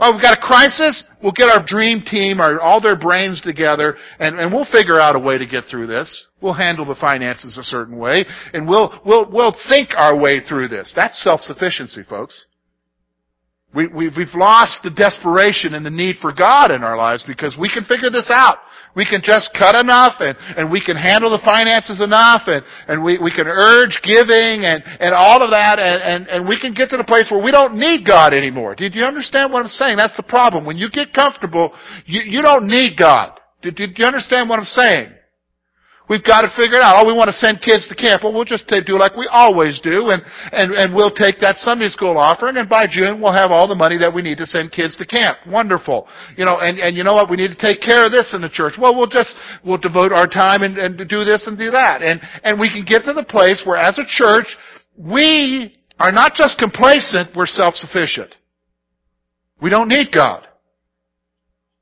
Oh, 0.00 0.14
we've 0.14 0.22
got 0.22 0.38
a 0.38 0.40
crisis? 0.40 1.04
We'll 1.22 1.30
get 1.30 1.48
our 1.48 1.64
dream 1.64 2.02
team, 2.04 2.40
our, 2.40 2.60
all 2.60 2.80
their 2.80 2.98
brains 2.98 3.40
together, 3.42 3.94
and, 4.18 4.40
and 4.40 4.52
we'll 4.52 4.66
figure 4.72 4.98
out 4.98 5.14
a 5.14 5.20
way 5.20 5.38
to 5.38 5.46
get 5.46 5.66
through 5.70 5.86
this. 5.86 6.26
We'll 6.42 6.54
handle 6.54 6.84
the 6.84 6.96
finances 7.00 7.56
a 7.58 7.62
certain 7.62 7.96
way, 7.96 8.24
and 8.52 8.68
we'll, 8.68 9.00
we'll, 9.06 9.30
we'll 9.30 9.56
think 9.70 9.90
our 9.96 10.18
way 10.18 10.40
through 10.40 10.66
this. 10.66 10.92
That's 10.96 11.22
self-sufficiency, 11.22 12.02
folks. 12.08 12.44
We, 13.76 13.86
we, 13.88 14.08
we've 14.16 14.32
lost 14.32 14.80
the 14.82 14.90
desperation 14.90 15.74
and 15.74 15.84
the 15.84 15.92
need 15.92 16.16
for 16.24 16.32
God 16.32 16.70
in 16.70 16.82
our 16.82 16.96
lives 16.96 17.22
because 17.28 17.60
we 17.60 17.68
can 17.68 17.84
figure 17.84 18.08
this 18.08 18.32
out. 18.32 18.56
We 18.96 19.04
can 19.04 19.20
just 19.22 19.52
cut 19.52 19.76
enough 19.76 20.16
and, 20.20 20.32
and 20.56 20.72
we 20.72 20.80
can 20.80 20.96
handle 20.96 21.28
the 21.28 21.44
finances 21.44 22.00
enough 22.00 22.48
and, 22.48 22.64
and 22.88 23.04
we, 23.04 23.20
we 23.20 23.28
can 23.28 23.44
urge 23.46 24.00
giving 24.00 24.64
and, 24.64 24.80
and 24.80 25.12
all 25.12 25.44
of 25.44 25.52
that 25.52 25.76
and, 25.76 26.00
and, 26.00 26.26
and 26.28 26.48
we 26.48 26.58
can 26.58 26.72
get 26.72 26.88
to 26.88 26.96
the 26.96 27.04
place 27.04 27.28
where 27.30 27.44
we 27.44 27.52
don't 27.52 27.76
need 27.76 28.06
God 28.06 28.32
anymore. 28.32 28.74
Did 28.74 28.94
you 28.94 29.04
understand 29.04 29.52
what 29.52 29.60
I'm 29.60 29.68
saying? 29.68 29.98
That's 29.98 30.16
the 30.16 30.24
problem. 30.24 30.64
When 30.64 30.78
you 30.78 30.88
get 30.88 31.12
comfortable, 31.12 31.76
you, 32.06 32.22
you 32.24 32.40
don't 32.40 32.66
need 32.66 32.96
God. 32.96 33.38
Did, 33.60 33.76
did 33.76 33.98
you 33.98 34.06
understand 34.06 34.48
what 34.48 34.58
I'm 34.58 34.64
saying? 34.64 35.12
We've 36.08 36.22
got 36.22 36.46
to 36.46 36.50
figure 36.54 36.78
it 36.78 36.86
out. 36.86 37.02
Oh, 37.02 37.06
we 37.06 37.12
want 37.12 37.34
to 37.34 37.36
send 37.36 37.58
kids 37.58 37.90
to 37.90 37.94
camp. 37.98 38.22
Well, 38.22 38.32
we'll 38.32 38.46
just 38.46 38.70
do 38.70 38.94
like 38.94 39.16
we 39.18 39.26
always 39.26 39.80
do, 39.82 40.14
and, 40.14 40.22
and, 40.52 40.70
and 40.70 40.94
we'll 40.94 41.10
take 41.10 41.42
that 41.42 41.58
Sunday 41.58 41.88
school 41.88 42.16
offering, 42.16 42.56
and 42.58 42.68
by 42.68 42.86
June 42.86 43.20
we'll 43.20 43.34
have 43.34 43.50
all 43.50 43.66
the 43.66 43.74
money 43.74 43.98
that 43.98 44.14
we 44.14 44.22
need 44.22 44.38
to 44.38 44.46
send 44.46 44.70
kids 44.70 44.94
to 44.96 45.06
camp. 45.06 45.38
Wonderful. 45.50 46.06
You 46.36 46.44
know, 46.44 46.62
and, 46.62 46.78
and 46.78 46.96
you 46.96 47.02
know 47.02 47.14
what? 47.14 47.28
We 47.28 47.36
need 47.36 47.50
to 47.50 47.58
take 47.58 47.82
care 47.82 48.06
of 48.06 48.12
this 48.12 48.34
in 48.34 48.40
the 48.40 48.48
church. 48.48 48.74
Well, 48.78 48.94
we'll 48.94 49.10
just, 49.10 49.34
we'll 49.66 49.82
devote 49.82 50.12
our 50.12 50.28
time 50.28 50.62
and, 50.62 50.78
and 50.78 50.96
do 50.96 51.24
this 51.24 51.46
and 51.50 51.58
do 51.58 51.72
that. 51.72 52.02
And, 52.02 52.22
and 52.44 52.60
we 52.60 52.70
can 52.70 52.86
get 52.86 53.02
to 53.10 53.12
the 53.12 53.26
place 53.26 53.66
where 53.66 53.76
as 53.76 53.98
a 53.98 54.06
church, 54.06 54.46
we 54.96 55.74
are 55.98 56.12
not 56.12 56.34
just 56.34 56.58
complacent, 56.58 57.34
we're 57.34 57.46
self-sufficient. 57.46 58.34
We 59.60 59.70
don't 59.70 59.88
need 59.88 60.12
God. 60.14 60.45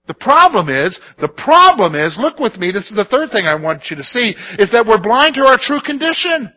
The 0.07 0.15
problem 0.15 0.69
is, 0.69 1.01
the 1.19 1.33
problem 1.33 1.95
is, 1.95 2.19
look 2.21 2.39
with 2.39 2.59
me, 2.59 2.71
this 2.71 2.91
is 2.91 2.97
the 2.97 3.09
third 3.09 3.33
thing 3.33 3.47
I 3.47 3.55
want 3.55 3.89
you 3.89 3.97
to 3.97 4.05
see, 4.05 4.35
is 4.59 4.71
that 4.73 4.85
we're 4.85 5.01
blind 5.01 5.35
to 5.37 5.47
our 5.47 5.57
true 5.57 5.81
condition. 5.81 6.53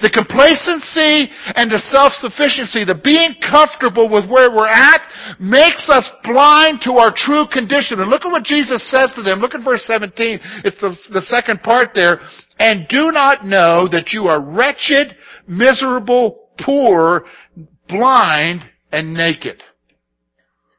The 0.00 0.08
complacency 0.08 1.28
and 1.58 1.68
the 1.68 1.82
self-sufficiency, 1.82 2.86
the 2.86 3.02
being 3.02 3.34
comfortable 3.42 4.08
with 4.08 4.30
where 4.30 4.48
we're 4.48 4.70
at, 4.70 5.02
makes 5.40 5.90
us 5.90 6.08
blind 6.22 6.80
to 6.86 6.96
our 6.96 7.12
true 7.12 7.44
condition. 7.52 8.00
And 8.00 8.08
look 8.08 8.24
at 8.24 8.30
what 8.30 8.44
Jesus 8.44 8.88
says 8.88 9.12
to 9.16 9.22
them. 9.22 9.40
Look 9.40 9.54
at 9.54 9.64
verse 9.64 9.84
17. 9.84 10.38
It's 10.64 10.80
the, 10.80 10.96
the 11.12 11.26
second 11.26 11.62
part 11.62 11.90
there. 11.94 12.20
And 12.58 12.86
do 12.88 13.10
not 13.10 13.44
know 13.44 13.88
that 13.90 14.14
you 14.14 14.30
are 14.30 14.40
wretched, 14.40 15.16
miserable, 15.48 16.48
poor, 16.64 17.26
blind, 17.88 18.62
and 18.92 19.12
naked 19.12 19.62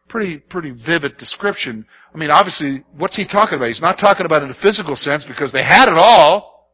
pretty, 0.10 0.40
pretty 0.40 0.72
vivid 0.72 1.18
description. 1.18 1.86
I 2.14 2.18
mean, 2.18 2.32
obviously, 2.32 2.84
what's 2.98 3.16
he 3.16 3.26
talking 3.26 3.58
about? 3.58 3.68
He's 3.68 3.82
not 3.82 3.98
talking 4.00 4.26
about 4.26 4.44
in 4.44 4.50
a 4.50 4.62
physical 4.62 4.96
sense 4.96 5.26
because 5.26 5.54
they 5.54 5.64
had 5.64 5.88
it 5.88 5.98
all. 5.98 6.68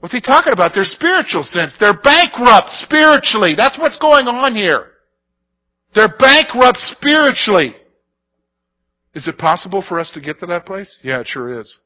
What's 0.00 0.14
he 0.14 0.20
talking 0.20 0.52
about? 0.52 0.72
Their 0.74 0.84
spiritual 0.84 1.42
sense. 1.42 1.76
They're 1.78 2.00
bankrupt 2.00 2.70
spiritually. 2.70 3.54
That's 3.56 3.78
what's 3.78 3.98
going 3.98 4.28
on 4.28 4.54
here. 4.54 4.92
They're 5.94 6.14
bankrupt 6.18 6.78
spiritually. 6.78 7.74
Is 9.14 9.26
it 9.26 9.38
possible 9.38 9.82
for 9.86 9.98
us 9.98 10.10
to 10.12 10.20
get 10.20 10.38
to 10.40 10.46
that 10.46 10.66
place? 10.66 11.00
Yeah, 11.02 11.20
it 11.20 11.26
sure 11.26 11.58
is. 11.58 11.78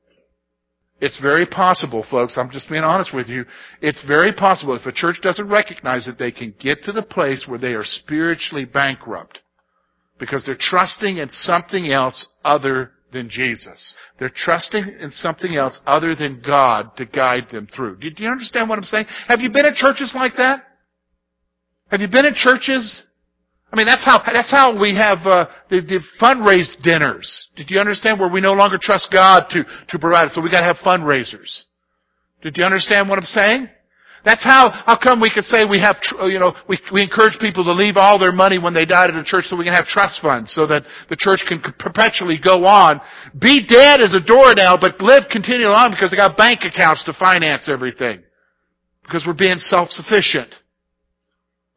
It's 1.01 1.19
very 1.19 1.47
possible, 1.47 2.05
folks. 2.11 2.37
I'm 2.37 2.51
just 2.51 2.69
being 2.69 2.83
honest 2.83 3.15
with 3.15 3.29
you. 3.29 3.45
It's 3.81 4.05
very 4.07 4.35
possible 4.35 4.75
if 4.75 4.85
a 4.85 4.93
church 4.93 5.21
doesn't 5.23 5.49
recognize 5.49 6.09
it, 6.09 6.19
they 6.19 6.33
can 6.33 6.55
get 6.59 6.83
to 6.85 6.93
the 6.93 7.03
place 7.03 7.47
where 7.49 7.59
they 7.59 7.73
are 7.73 7.85
spiritually 7.85 8.67
bankrupt 8.67 9.41
because 10.21 10.45
they're 10.45 10.57
trusting 10.59 11.17
in 11.17 11.29
something 11.31 11.91
else 11.91 12.29
other 12.45 12.93
than 13.13 13.29
Jesus. 13.29 13.97
They're 14.19 14.31
trusting 14.33 14.99
in 15.01 15.11
something 15.11 15.57
else 15.57 15.81
other 15.87 16.15
than 16.15 16.43
God 16.47 16.97
to 16.99 17.07
guide 17.07 17.49
them 17.51 17.67
through. 17.75 17.97
Do 17.97 18.09
you 18.17 18.29
understand 18.29 18.69
what 18.69 18.79
I'm 18.79 18.85
saying? 18.85 19.07
Have 19.27 19.41
you 19.41 19.51
been 19.51 19.67
in 19.67 19.75
churches 19.75 20.13
like 20.15 20.35
that? 20.37 20.63
Have 21.91 22.01
you 22.01 22.09
been 22.09 22.27
in 22.27 22.35
churches? 22.35 23.03
I 23.73 23.77
mean, 23.77 23.87
that's 23.87 24.05
how 24.05 24.23
that's 24.25 24.51
how 24.51 24.79
we 24.81 24.95
have 24.95 25.19
uh, 25.27 25.47
the, 25.71 25.81
the 25.81 26.01
fundraise 26.21 26.71
dinners. 26.83 27.49
Did 27.57 27.71
you 27.71 27.81
understand 27.81 28.21
where 28.21 28.31
we 28.31 28.41
no 28.41 28.53
longer 28.53 28.79
trust 28.81 29.09
God 29.13 29.45
to 29.51 29.65
to 29.89 29.99
provide 29.99 30.27
it? 30.27 30.33
So 30.33 30.41
we 30.41 30.51
got 30.51 30.61
to 30.61 30.67
have 30.67 30.77
fundraisers. 30.85 31.63
Did 32.43 32.57
you 32.57 32.65
understand 32.65 33.09
what 33.09 33.19
I'm 33.19 33.25
saying? 33.25 33.69
That's 34.25 34.45
how, 34.45 34.69
how 34.71 34.99
come 35.01 35.21
we 35.21 35.31
could 35.33 35.45
say 35.45 35.65
we 35.65 35.81
have, 35.81 35.97
you 36.29 36.39
know, 36.39 36.53
we, 36.69 36.79
we 36.93 37.03
encourage 37.03 37.39
people 37.41 37.65
to 37.65 37.73
leave 37.73 37.97
all 37.97 38.19
their 38.19 38.33
money 38.33 38.59
when 38.59 38.75
they 38.75 38.85
die 38.85 39.07
to 39.07 39.13
the 39.13 39.25
church 39.25 39.47
so 39.49 39.57
we 39.57 39.65
can 39.65 39.73
have 39.73 39.87
trust 39.87 40.21
funds 40.21 40.53
so 40.53 40.67
that 40.67 40.85
the 41.09 41.17
church 41.17 41.41
can 41.49 41.63
perpetually 41.79 42.39
go 42.43 42.67
on. 42.67 43.01
Be 43.41 43.65
dead 43.67 44.01
as 44.01 44.13
a 44.13 44.21
door 44.21 44.53
now, 44.55 44.77
but 44.77 45.01
live 45.01 45.25
continually 45.31 45.73
on 45.73 45.91
because 45.91 46.11
they 46.11 46.19
got 46.19 46.37
bank 46.37 46.61
accounts 46.65 47.05
to 47.05 47.15
finance 47.15 47.69
everything. 47.71 48.21
Because 49.03 49.25
we're 49.27 49.33
being 49.33 49.59
self-sufficient. 49.59 50.55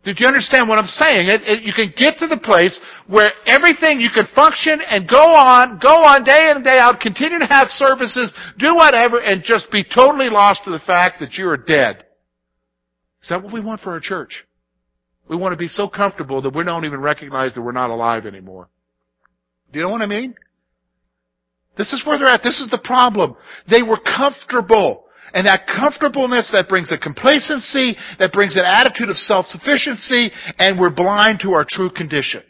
Did 0.03 0.19
you 0.19 0.27
understand 0.27 0.67
what 0.67 0.77
I'm 0.77 0.85
saying? 0.85 1.27
It, 1.27 1.41
it, 1.47 1.63
you 1.63 1.71
can 1.71 1.93
get 1.95 2.19
to 2.19 2.27
the 2.27 2.37
place 2.43 2.75
where 3.07 3.31
everything, 3.47 4.01
you 4.01 4.09
can 4.13 4.27
function 4.35 4.81
and 4.83 5.07
go 5.07 5.23
on, 5.23 5.79
go 5.79 5.95
on 6.03 6.25
day 6.25 6.51
in 6.51 6.57
and 6.57 6.65
day 6.65 6.77
out, 6.77 6.99
continue 6.99 7.39
to 7.39 7.47
have 7.47 7.69
services, 7.69 8.35
do 8.59 8.75
whatever, 8.75 9.21
and 9.21 9.43
just 9.43 9.71
be 9.71 9.81
totally 9.81 10.29
lost 10.29 10.65
to 10.65 10.71
the 10.71 10.83
fact 10.85 11.21
that 11.21 11.35
you 11.35 11.47
are 11.47 11.55
dead. 11.55 12.03
Is 13.23 13.29
that 13.29 13.41
what 13.41 13.53
we 13.53 13.61
want 13.61 13.81
for 13.81 13.91
our 13.91 13.99
church? 13.99 14.45
We 15.29 15.37
want 15.37 15.53
to 15.53 15.57
be 15.57 15.67
so 15.67 15.87
comfortable 15.87 16.41
that 16.41 16.53
we 16.53 16.63
don't 16.63 16.85
even 16.85 16.99
recognize 16.99 17.53
that 17.53 17.61
we're 17.61 17.71
not 17.71 17.89
alive 17.89 18.25
anymore. 18.25 18.67
Do 19.71 19.79
you 19.79 19.85
know 19.85 19.91
what 19.91 20.01
I 20.01 20.05
mean? 20.05 20.35
This 21.77 21.93
is 21.93 22.03
where 22.05 22.19
they're 22.19 22.27
at. 22.27 22.41
This 22.43 22.59
is 22.59 22.69
the 22.69 22.81
problem. 22.83 23.35
They 23.69 23.81
were 23.81 23.99
comfortable. 23.99 25.05
And 25.33 25.47
that 25.47 25.65
comfortableness, 25.65 26.51
that 26.51 26.69
brings 26.69 26.91
a 26.91 26.97
complacency, 26.97 27.95
that 28.19 28.33
brings 28.33 28.55
an 28.55 28.65
attitude 28.65 29.09
of 29.09 29.15
self-sufficiency, 29.15 30.29
and 30.59 30.79
we're 30.79 30.93
blind 30.93 31.39
to 31.41 31.53
our 31.53 31.65
true 31.67 31.89
condition. 31.89 32.43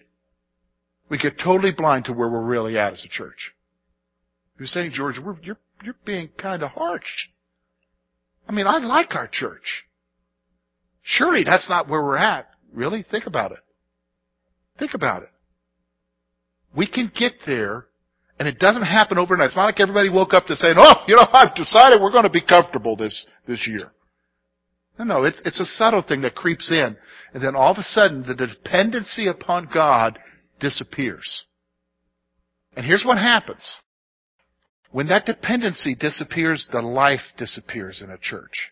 We 1.10 1.18
get 1.18 1.40
totally 1.42 1.72
blind 1.72 2.06
to 2.06 2.14
where 2.14 2.30
we're 2.30 2.44
really 2.46 2.78
at 2.78 2.92
as 2.92 3.06
a 3.06 3.08
church. 3.08 3.54
You're 4.60 4.68
saying, 4.68 4.92
George, 4.94 5.16
you're, 5.44 5.58
you're 5.84 5.96
being 6.04 6.30
kind 6.38 6.62
of 6.64 6.72
harsh. 6.72 7.30
I 8.50 8.52
mean, 8.52 8.68
I 8.68 8.80
like 8.80 9.16
our 9.16 9.30
church. 9.32 9.86
Surely 11.04 11.44
that's 11.44 11.70
not 11.70 11.90
where 11.90 12.02
we're 12.02 12.18
at. 12.18 12.48
Really? 12.74 13.06
Think 13.10 13.28
about 13.28 13.52
it. 13.52 13.60
Think 14.80 14.94
about 14.94 15.24
it. 15.24 15.30
We 16.76 16.88
can 16.88 17.12
get 17.14 17.34
there, 17.46 17.86
and 18.40 18.48
it 18.48 18.58
doesn't 18.58 18.84
happen 18.84 19.18
overnight. 19.18 19.48
It's 19.48 19.56
not 19.56 19.66
like 19.66 19.80
everybody 19.80 20.10
woke 20.10 20.34
up 20.34 20.48
to 20.48 20.56
saying, 20.56 20.76
oh, 20.78 21.04
you 21.08 21.16
know, 21.16 21.28
I've 21.34 21.56
decided 21.56 22.02
we're 22.02 22.12
going 22.12 22.24
to 22.24 22.30
be 22.30 22.42
comfortable 22.42 22.96
this, 22.96 23.26
this 23.48 23.68
year. 23.68 23.92
No, 24.98 25.06
no, 25.06 25.24
it's, 25.24 25.42
it's 25.46 25.60
a 25.60 25.66
subtle 25.66 26.04
thing 26.04 26.22
that 26.22 26.36
creeps 26.36 26.72
in. 26.72 26.96
And 27.34 27.44
then 27.44 27.56
all 27.56 27.72
of 27.72 27.78
a 27.78 27.84
sudden, 27.84 28.24
the 28.26 28.36
dependency 28.36 29.28
upon 29.28 29.70
God 29.72 30.20
disappears. 30.60 31.46
And 32.76 32.86
here's 32.86 33.04
what 33.06 33.18
happens. 33.18 33.76
When 34.92 35.08
that 35.08 35.26
dependency 35.26 35.96
disappears, 35.96 36.70
the 36.72 36.82
life 36.82 37.34
disappears 37.38 38.02
in 38.04 38.12
a 38.12 38.18
church. 38.18 38.72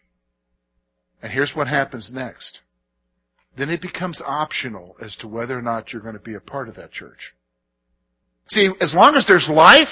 And 1.21 1.31
here's 1.31 1.53
what 1.55 1.67
happens 1.67 2.09
next. 2.11 2.59
Then 3.57 3.69
it 3.69 3.81
becomes 3.81 4.21
optional 4.25 4.95
as 5.01 5.15
to 5.17 5.27
whether 5.27 5.57
or 5.57 5.61
not 5.61 5.91
you're 5.91 6.01
going 6.01 6.15
to 6.15 6.19
be 6.19 6.35
a 6.35 6.39
part 6.39 6.69
of 6.69 6.75
that 6.75 6.91
church. 6.91 7.33
See, 8.47 8.69
as 8.79 8.93
long 8.95 9.15
as 9.15 9.25
there's 9.27 9.49
life, 9.51 9.91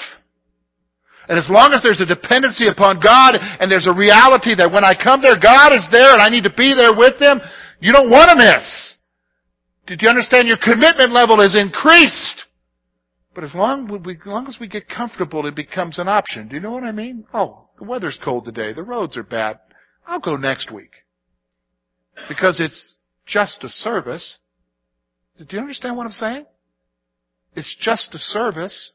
and 1.28 1.38
as 1.38 1.48
long 1.50 1.72
as 1.72 1.82
there's 1.82 2.00
a 2.00 2.06
dependency 2.06 2.68
upon 2.68 3.00
God, 3.00 3.36
and 3.36 3.70
there's 3.70 3.86
a 3.86 3.94
reality 3.94 4.54
that 4.56 4.72
when 4.72 4.84
I 4.84 4.94
come 4.94 5.22
there, 5.22 5.38
God 5.38 5.72
is 5.72 5.86
there 5.92 6.12
and 6.12 6.20
I 6.20 6.28
need 6.28 6.44
to 6.44 6.54
be 6.56 6.74
there 6.76 6.96
with 6.96 7.18
them, 7.20 7.40
you 7.80 7.92
don't 7.92 8.10
want 8.10 8.30
to 8.30 8.36
miss. 8.36 8.96
Did 9.86 10.02
you 10.02 10.08
understand? 10.08 10.48
Your 10.48 10.58
commitment 10.62 11.12
level 11.12 11.40
is 11.40 11.56
increased. 11.56 12.44
But 13.34 13.44
as 13.44 13.54
long, 13.54 13.86
we, 14.04 14.14
as 14.14 14.26
long 14.26 14.46
as 14.46 14.56
we 14.60 14.68
get 14.68 14.88
comfortable, 14.88 15.46
it 15.46 15.54
becomes 15.54 15.98
an 15.98 16.08
option. 16.08 16.48
Do 16.48 16.56
you 16.56 16.60
know 16.60 16.72
what 16.72 16.82
I 16.82 16.92
mean? 16.92 17.24
Oh, 17.32 17.68
the 17.78 17.84
weather's 17.84 18.18
cold 18.22 18.44
today. 18.44 18.72
The 18.72 18.82
roads 18.82 19.16
are 19.16 19.22
bad. 19.22 19.58
I'll 20.06 20.20
go 20.20 20.36
next 20.36 20.72
week. 20.72 20.90
Because 22.28 22.60
it's 22.60 22.96
just 23.26 23.64
a 23.64 23.68
service. 23.68 24.38
Do 25.38 25.46
you 25.50 25.60
understand 25.60 25.96
what 25.96 26.06
I'm 26.06 26.12
saying? 26.12 26.46
It's 27.54 27.74
just 27.80 28.14
a 28.14 28.18
service. 28.18 28.92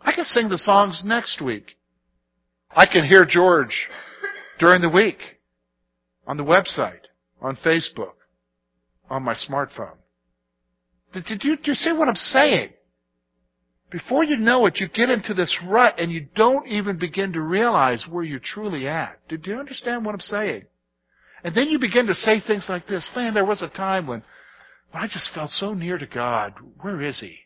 I 0.00 0.12
can 0.12 0.24
sing 0.24 0.48
the 0.48 0.58
songs 0.58 1.02
next 1.04 1.40
week. 1.40 1.76
I 2.70 2.86
can 2.86 3.06
hear 3.06 3.24
George 3.24 3.88
during 4.58 4.80
the 4.80 4.88
week 4.88 5.18
on 6.26 6.36
the 6.36 6.44
website, 6.44 7.06
on 7.40 7.56
Facebook, 7.56 8.14
on 9.10 9.22
my 9.22 9.34
smartphone. 9.34 9.96
Did 11.12 11.24
you, 11.28 11.56
did 11.56 11.66
you 11.66 11.74
see 11.74 11.92
what 11.92 12.08
I'm 12.08 12.14
saying? 12.14 12.70
Before 13.90 14.24
you 14.24 14.38
know 14.38 14.64
it, 14.64 14.80
you 14.80 14.88
get 14.88 15.10
into 15.10 15.34
this 15.34 15.54
rut 15.68 15.96
and 15.98 16.10
you 16.10 16.26
don't 16.34 16.66
even 16.66 16.98
begin 16.98 17.34
to 17.34 17.42
realize 17.42 18.06
where 18.08 18.24
you're 18.24 18.40
truly 18.42 18.88
at. 18.88 19.18
Did 19.28 19.46
you 19.46 19.56
understand 19.56 20.06
what 20.06 20.14
I'm 20.14 20.20
saying? 20.20 20.64
And 21.44 21.54
then 21.54 21.68
you 21.68 21.78
begin 21.78 22.06
to 22.06 22.14
say 22.14 22.40
things 22.40 22.66
like 22.68 22.86
this, 22.86 23.10
man, 23.16 23.34
there 23.34 23.44
was 23.44 23.62
a 23.62 23.68
time 23.68 24.06
when, 24.06 24.22
when 24.90 25.02
I 25.02 25.08
just 25.08 25.30
felt 25.34 25.50
so 25.50 25.74
near 25.74 25.98
to 25.98 26.06
God. 26.06 26.54
Where 26.80 27.02
is 27.02 27.20
He? 27.20 27.36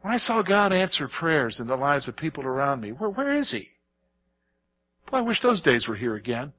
When 0.00 0.12
I 0.12 0.18
saw 0.18 0.42
God 0.42 0.72
answer 0.72 1.08
prayers 1.08 1.60
in 1.60 1.66
the 1.66 1.76
lives 1.76 2.08
of 2.08 2.16
people 2.16 2.44
around 2.44 2.80
me, 2.80 2.92
where, 2.92 3.10
where 3.10 3.32
is 3.32 3.50
He? 3.50 3.68
Boy, 5.10 5.18
I 5.18 5.20
wish 5.22 5.42
those 5.42 5.62
days 5.62 5.86
were 5.88 5.96
here 5.96 6.14
again. 6.14 6.52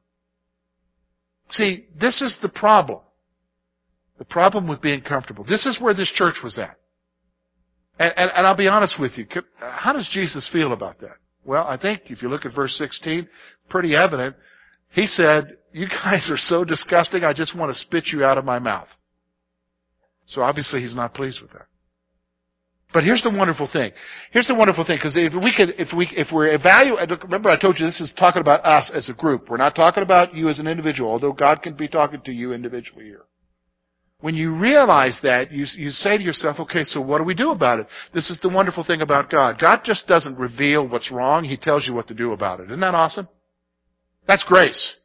See, 1.49 1.85
this 1.99 2.21
is 2.21 2.39
the 2.41 2.49
problem. 2.49 3.01
The 4.17 4.25
problem 4.25 4.67
with 4.67 4.81
being 4.81 5.01
comfortable. 5.01 5.43
This 5.43 5.65
is 5.65 5.79
where 5.79 5.93
this 5.93 6.11
church 6.11 6.35
was 6.43 6.57
at. 6.57 6.77
And, 7.99 8.13
and, 8.17 8.31
and 8.35 8.47
I'll 8.47 8.57
be 8.57 8.67
honest 8.67 8.99
with 8.99 9.17
you. 9.17 9.25
Uh, 9.35 9.41
how 9.71 9.93
does 9.93 10.09
Jesus 10.11 10.49
feel 10.51 10.73
about 10.73 10.99
that? 11.01 11.17
Well, 11.45 11.65
I 11.65 11.77
think 11.77 12.03
if 12.05 12.21
you 12.21 12.29
look 12.29 12.45
at 12.45 12.55
verse 12.55 12.75
16, 12.77 13.27
pretty 13.69 13.95
evident. 13.95 14.35
He 14.91 15.05
said, 15.05 15.57
you 15.75 15.89
guys 15.89 16.31
are 16.31 16.37
so 16.37 16.63
disgusting, 16.63 17.25
I 17.25 17.33
just 17.33 17.53
want 17.53 17.69
to 17.69 17.77
spit 17.77 18.05
you 18.13 18.23
out 18.23 18.37
of 18.37 18.45
my 18.45 18.59
mouth. 18.59 18.87
So 20.25 20.41
obviously 20.41 20.79
he's 20.79 20.95
not 20.95 21.13
pleased 21.13 21.41
with 21.41 21.51
that. 21.51 21.67
But 22.93 23.03
here's 23.03 23.21
the 23.21 23.29
wonderful 23.29 23.67
thing. 23.71 23.91
Here's 24.31 24.47
the 24.47 24.55
wonderful 24.55 24.85
thing, 24.85 24.95
because 24.95 25.17
if 25.17 25.33
we 25.33 25.53
could, 25.53 25.75
if 25.77 25.89
we, 25.95 26.07
if 26.13 26.27
we're 26.31 26.47
evaluating, 26.47 27.17
remember 27.23 27.49
I 27.49 27.59
told 27.59 27.77
you 27.77 27.85
this 27.85 27.99
is 27.99 28.13
talking 28.17 28.39
about 28.39 28.65
us 28.65 28.89
as 28.93 29.09
a 29.09 29.13
group. 29.13 29.49
We're 29.49 29.57
not 29.57 29.75
talking 29.75 30.01
about 30.01 30.33
you 30.33 30.47
as 30.47 30.59
an 30.59 30.67
individual, 30.67 31.11
although 31.11 31.33
God 31.33 31.61
can 31.61 31.75
be 31.75 31.89
talking 31.89 32.21
to 32.21 32.31
you 32.31 32.53
individually 32.53 33.03
here. 33.03 33.25
When 34.21 34.33
you 34.33 34.57
realize 34.57 35.19
that, 35.23 35.51
you, 35.51 35.65
you 35.75 35.89
say 35.91 36.17
to 36.17 36.23
yourself, 36.23 36.57
okay, 36.61 36.85
so 36.85 37.01
what 37.01 37.17
do 37.17 37.25
we 37.25 37.35
do 37.35 37.51
about 37.51 37.81
it? 37.81 37.87
This 38.13 38.29
is 38.29 38.39
the 38.41 38.47
wonderful 38.47 38.85
thing 38.85 39.01
about 39.01 39.29
God. 39.29 39.59
God 39.59 39.81
just 39.83 40.07
doesn't 40.07 40.39
reveal 40.39 40.87
what's 40.87 41.11
wrong, 41.11 41.43
He 41.43 41.57
tells 41.57 41.85
you 41.85 41.93
what 41.93 42.07
to 42.07 42.13
do 42.13 42.31
about 42.31 42.61
it. 42.61 42.67
Isn't 42.67 42.79
that 42.79 42.95
awesome? 42.95 43.27
That's 44.25 44.45
grace. 44.47 44.95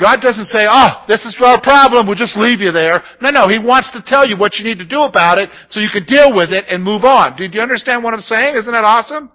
God 0.00 0.20
doesn't 0.20 0.46
say, 0.46 0.66
oh, 0.68 1.04
this 1.06 1.24
is 1.24 1.36
our 1.44 1.60
problem, 1.60 2.06
we'll 2.06 2.16
just 2.16 2.36
leave 2.36 2.60
you 2.60 2.72
there. 2.72 3.02
No, 3.20 3.30
no, 3.30 3.48
He 3.48 3.58
wants 3.58 3.90
to 3.92 4.02
tell 4.04 4.26
you 4.26 4.38
what 4.38 4.56
you 4.56 4.64
need 4.64 4.78
to 4.78 4.86
do 4.86 5.02
about 5.02 5.38
it 5.38 5.50
so 5.68 5.80
you 5.80 5.90
can 5.92 6.04
deal 6.06 6.34
with 6.34 6.50
it 6.50 6.64
and 6.68 6.82
move 6.82 7.04
on. 7.04 7.36
Do 7.36 7.44
you 7.44 7.60
understand 7.60 8.02
what 8.02 8.14
I'm 8.14 8.20
saying? 8.20 8.56
Isn't 8.56 8.72
that 8.72 8.84
awesome? 8.84 9.30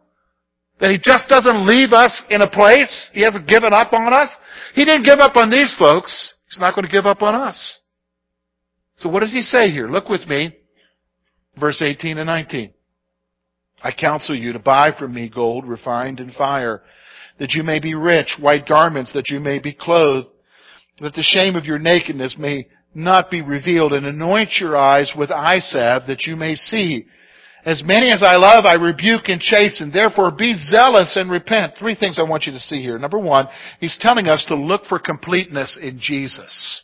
That 0.79 0.89
He 0.89 0.97
just 0.97 1.27
doesn't 1.29 1.65
leave 1.65 1.93
us 1.93 2.23
in 2.29 2.41
a 2.41 2.49
place. 2.49 3.11
He 3.13 3.21
hasn't 3.21 3.47
given 3.47 3.71
up 3.71 3.93
on 3.93 4.13
us. 4.13 4.29
He 4.73 4.83
didn't 4.83 5.05
give 5.05 5.19
up 5.19 5.35
on 5.35 5.51
these 5.51 5.75
folks. 5.77 6.33
He's 6.49 6.59
not 6.59 6.73
going 6.73 6.85
to 6.85 6.91
give 6.91 7.05
up 7.05 7.21
on 7.21 7.35
us. 7.35 7.79
So 8.95 9.09
what 9.09 9.19
does 9.19 9.33
he 9.33 9.41
say 9.41 9.69
here? 9.69 9.87
Look 9.87 10.09
with 10.09 10.27
me. 10.27 10.55
Verse 11.59 11.81
18 11.81 12.17
and 12.17 12.27
19. 12.27 12.73
I 13.83 13.91
counsel 13.91 14.35
you 14.35 14.53
to 14.53 14.59
buy 14.59 14.91
from 14.97 15.13
me 15.13 15.29
gold 15.29 15.67
refined 15.67 16.19
in 16.19 16.31
fire, 16.31 16.81
that 17.39 17.53
you 17.53 17.61
may 17.61 17.79
be 17.79 17.93
rich, 17.93 18.37
white 18.39 18.67
garments 18.67 19.13
that 19.13 19.29
you 19.29 19.39
may 19.39 19.59
be 19.59 19.73
clothed, 19.73 20.27
that 21.01 21.13
the 21.13 21.23
shame 21.23 21.55
of 21.55 21.65
your 21.65 21.79
nakedness 21.79 22.35
may 22.37 22.67
not 22.93 23.29
be 23.29 23.41
revealed, 23.41 23.93
and 23.93 24.05
anoint 24.05 24.49
your 24.59 24.75
eyes 24.75 25.13
with 25.15 25.29
eye 25.29 25.59
salve 25.59 26.03
that 26.07 26.23
you 26.25 26.35
may 26.35 26.55
see. 26.55 27.05
As 27.65 27.83
many 27.83 28.09
as 28.09 28.23
I 28.23 28.37
love, 28.37 28.65
I 28.65 28.75
rebuke 28.75 29.27
and 29.27 29.41
chasten. 29.41 29.91
Therefore, 29.91 30.31
be 30.31 30.55
zealous 30.57 31.15
and 31.17 31.29
repent. 31.29 31.73
Three 31.77 31.95
things 31.95 32.17
I 32.17 32.23
want 32.23 32.45
you 32.45 32.53
to 32.53 32.59
see 32.59 32.81
here. 32.81 32.97
Number 32.97 33.19
one, 33.19 33.47
he's 33.79 33.97
telling 33.99 34.27
us 34.27 34.45
to 34.47 34.55
look 34.55 34.85
for 34.85 34.99
completeness 34.99 35.77
in 35.81 35.99
Jesus. 35.99 36.81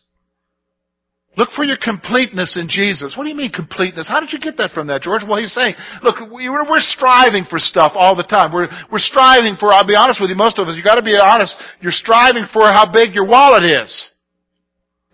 Look 1.36 1.50
for 1.56 1.64
your 1.64 1.78
completeness 1.82 2.58
in 2.62 2.68
Jesus. 2.70 3.16
What 3.18 3.24
do 3.24 3.30
you 3.30 3.36
mean 3.36 3.52
completeness? 3.52 4.08
How 4.08 4.20
did 4.20 4.32
you 4.32 4.40
get 4.40 4.56
that 4.58 4.70
from 4.70 4.86
that, 4.88 5.02
George? 5.02 5.24
Well, 5.28 5.40
he's 5.40 5.54
saying, 5.54 5.74
look, 6.04 6.22
we're, 6.30 6.70
we're 6.70 6.80
striving 6.80 7.46
for 7.50 7.58
stuff 7.58 7.94
all 7.96 8.16
the 8.16 8.24
time. 8.24 8.54
We're, 8.54 8.70
we're 8.92 9.00
striving 9.00 9.56
for, 9.60 9.74
I'll 9.74 9.88
be 9.88 9.96
honest 9.96 10.22
with 10.22 10.30
you, 10.30 10.36
most 10.36 10.60
of 10.60 10.68
us—you've 10.68 10.86
gotta 10.86 11.02
be 11.02 11.18
honest, 11.18 11.56
you're 11.82 11.92
striving 11.92 12.46
for 12.54 12.68
how 12.70 12.92
big 12.92 13.16
your 13.16 13.26
wallet 13.26 13.64
is. 13.64 14.06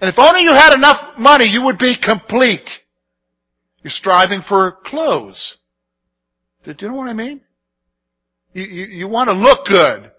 And 0.02 0.10
if 0.10 0.16
only 0.20 0.42
you 0.42 0.52
had 0.52 0.74
enough 0.74 1.18
money, 1.18 1.46
you 1.50 1.64
would 1.64 1.78
be 1.78 1.96
complete. 2.02 2.68
You're 3.82 3.92
striving 3.92 4.42
for 4.48 4.78
clothes. 4.86 5.58
Do 6.66 6.74
you 6.78 6.90
know 6.90 6.96
what 6.96 7.08
I 7.08 7.14
mean? 7.14 7.40
You, 8.54 8.64
you, 8.64 8.86
you 8.86 9.08
want 9.08 9.30
to 9.30 9.34
look 9.34 9.66
good. 9.66 10.12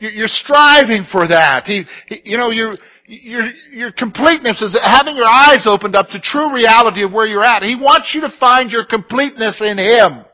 You're 0.00 0.28
striving 0.28 1.04
for 1.12 1.28
that. 1.28 1.68
You 1.68 2.38
know, 2.38 2.50
your, 2.50 2.74
your, 3.06 3.50
your 3.70 3.92
completeness 3.92 4.62
is 4.62 4.78
having 4.82 5.14
your 5.14 5.28
eyes 5.28 5.66
opened 5.66 5.94
up 5.94 6.08
to 6.08 6.20
true 6.20 6.54
reality 6.54 7.04
of 7.04 7.12
where 7.12 7.26
you're 7.26 7.44
at. 7.44 7.62
He 7.62 7.76
wants 7.76 8.12
you 8.14 8.22
to 8.22 8.32
find 8.40 8.70
your 8.70 8.86
completeness 8.86 9.60
in 9.60 9.76
Him. 9.76 10.24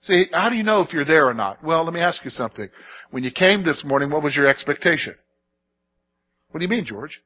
See, 0.00 0.26
how 0.32 0.50
do 0.50 0.56
you 0.56 0.62
know 0.62 0.82
if 0.82 0.92
you're 0.92 1.06
there 1.06 1.26
or 1.26 1.34
not? 1.34 1.64
Well, 1.64 1.84
let 1.84 1.94
me 1.94 2.00
ask 2.00 2.22
you 2.22 2.30
something. 2.30 2.68
When 3.10 3.24
you 3.24 3.30
came 3.30 3.64
this 3.64 3.82
morning, 3.84 4.10
what 4.10 4.22
was 4.22 4.36
your 4.36 4.46
expectation? 4.46 5.14
What 6.50 6.58
do 6.58 6.64
you 6.64 6.70
mean, 6.70 6.84
George? 6.84 7.20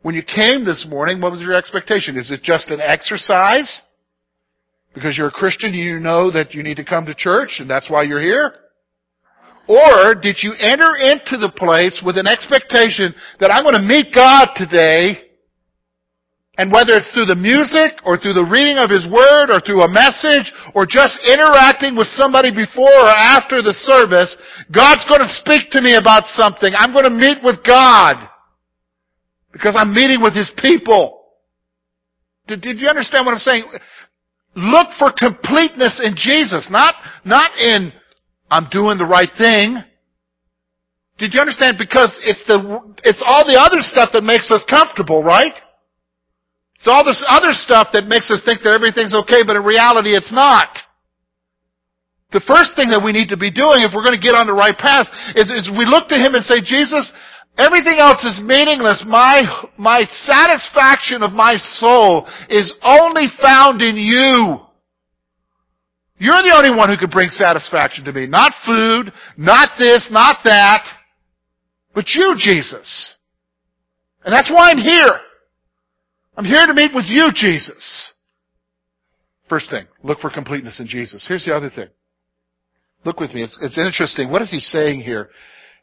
When 0.00 0.14
you 0.14 0.22
came 0.22 0.64
this 0.64 0.86
morning, 0.88 1.20
what 1.20 1.32
was 1.32 1.40
your 1.42 1.54
expectation? 1.54 2.16
Is 2.16 2.30
it 2.30 2.42
just 2.42 2.70
an 2.70 2.80
exercise? 2.80 3.82
Because 4.94 5.18
you're 5.18 5.28
a 5.28 5.32
Christian, 5.32 5.74
you 5.74 5.98
know 5.98 6.30
that 6.30 6.54
you 6.54 6.62
need 6.62 6.76
to 6.78 6.84
come 6.84 7.04
to 7.04 7.14
church 7.14 7.56
and 7.58 7.68
that's 7.68 7.90
why 7.90 8.04
you're 8.04 8.22
here? 8.22 8.54
Or 9.68 10.16
did 10.16 10.40
you 10.40 10.56
enter 10.58 10.96
into 10.96 11.36
the 11.36 11.52
place 11.52 12.00
with 12.00 12.16
an 12.16 12.26
expectation 12.26 13.14
that 13.38 13.52
I'm 13.52 13.68
going 13.68 13.76
to 13.76 13.84
meet 13.84 14.16
God 14.16 14.48
today, 14.56 15.28
and 16.56 16.72
whether 16.72 16.96
it's 16.96 17.12
through 17.12 17.28
the 17.28 17.36
music, 17.36 18.00
or 18.08 18.16
through 18.16 18.32
the 18.32 18.48
reading 18.48 18.80
of 18.80 18.88
His 18.88 19.04
Word, 19.04 19.52
or 19.52 19.60
through 19.60 19.84
a 19.84 19.92
message, 19.92 20.48
or 20.74 20.88
just 20.88 21.20
interacting 21.20 21.94
with 21.94 22.08
somebody 22.16 22.48
before 22.48 22.88
or 22.88 23.12
after 23.12 23.60
the 23.60 23.76
service, 23.76 24.32
God's 24.72 25.04
going 25.04 25.20
to 25.20 25.36
speak 25.44 25.68
to 25.76 25.84
me 25.84 26.00
about 26.00 26.24
something. 26.24 26.72
I'm 26.72 26.96
going 26.96 27.04
to 27.04 27.12
meet 27.12 27.44
with 27.44 27.60
God. 27.60 28.24
Because 29.52 29.76
I'm 29.76 29.92
meeting 29.92 30.24
with 30.24 30.34
His 30.34 30.50
people. 30.56 31.28
Did, 32.48 32.64
did 32.64 32.80
you 32.80 32.88
understand 32.88 33.26
what 33.28 33.36
I'm 33.36 33.44
saying? 33.44 33.68
Look 34.56 34.88
for 34.98 35.12
completeness 35.12 36.00
in 36.02 36.16
Jesus, 36.16 36.72
not, 36.72 36.94
not 37.24 37.52
in 37.60 37.92
I'm 38.50 38.68
doing 38.70 38.98
the 38.98 39.04
right 39.04 39.30
thing. 39.36 39.82
Did 41.18 41.34
you 41.34 41.40
understand? 41.40 41.76
Because 41.78 42.14
it's 42.22 42.42
the, 42.46 42.58
it's 43.04 43.22
all 43.26 43.44
the 43.44 43.58
other 43.58 43.82
stuff 43.82 44.10
that 44.12 44.22
makes 44.22 44.50
us 44.50 44.64
comfortable, 44.70 45.22
right? 45.22 45.54
It's 46.76 46.86
all 46.86 47.04
this 47.04 47.24
other 47.26 47.50
stuff 47.50 47.88
that 47.92 48.06
makes 48.06 48.30
us 48.30 48.40
think 48.46 48.62
that 48.62 48.70
everything's 48.70 49.14
okay, 49.26 49.42
but 49.44 49.56
in 49.56 49.64
reality 49.64 50.14
it's 50.14 50.32
not. 50.32 50.70
The 52.30 52.44
first 52.46 52.76
thing 52.76 52.94
that 52.94 53.02
we 53.02 53.10
need 53.10 53.34
to 53.34 53.40
be 53.40 53.50
doing 53.50 53.82
if 53.82 53.90
we're 53.90 54.06
going 54.06 54.14
to 54.14 54.22
get 54.22 54.38
on 54.38 54.46
the 54.46 54.54
right 54.54 54.76
path 54.76 55.10
is, 55.34 55.50
is 55.50 55.72
we 55.74 55.88
look 55.88 56.06
to 56.12 56.20
Him 56.20 56.38
and 56.38 56.44
say, 56.46 56.62
Jesus, 56.62 57.10
everything 57.58 57.98
else 57.98 58.22
is 58.22 58.38
meaningless. 58.38 59.02
My, 59.02 59.42
my 59.74 60.06
satisfaction 60.06 61.26
of 61.26 61.32
my 61.34 61.56
soul 61.56 62.28
is 62.46 62.70
only 62.84 63.26
found 63.42 63.82
in 63.82 63.98
You. 63.98 64.67
You're 66.18 66.42
the 66.42 66.54
only 66.56 66.76
one 66.76 66.88
who 66.88 66.96
can 66.96 67.10
bring 67.10 67.28
satisfaction 67.28 68.04
to 68.04 68.12
me. 68.12 68.26
Not 68.26 68.52
food, 68.66 69.12
not 69.36 69.70
this, 69.78 70.08
not 70.10 70.38
that, 70.44 70.84
but 71.94 72.06
you, 72.08 72.34
Jesus. 72.36 73.14
And 74.24 74.34
that's 74.34 74.50
why 74.50 74.70
I'm 74.70 74.78
here. 74.78 75.20
I'm 76.36 76.44
here 76.44 76.66
to 76.66 76.74
meet 76.74 76.92
with 76.94 77.06
you, 77.06 77.30
Jesus. 77.34 78.12
First 79.48 79.70
thing, 79.70 79.86
look 80.02 80.18
for 80.18 80.30
completeness 80.30 80.80
in 80.80 80.86
Jesus. 80.86 81.24
Here's 81.26 81.44
the 81.44 81.54
other 81.54 81.70
thing. 81.70 81.88
Look 83.04 83.20
with 83.20 83.32
me. 83.32 83.42
It's, 83.42 83.58
it's 83.62 83.78
interesting. 83.78 84.30
What 84.30 84.42
is 84.42 84.50
he 84.50 84.60
saying 84.60 85.00
here? 85.00 85.30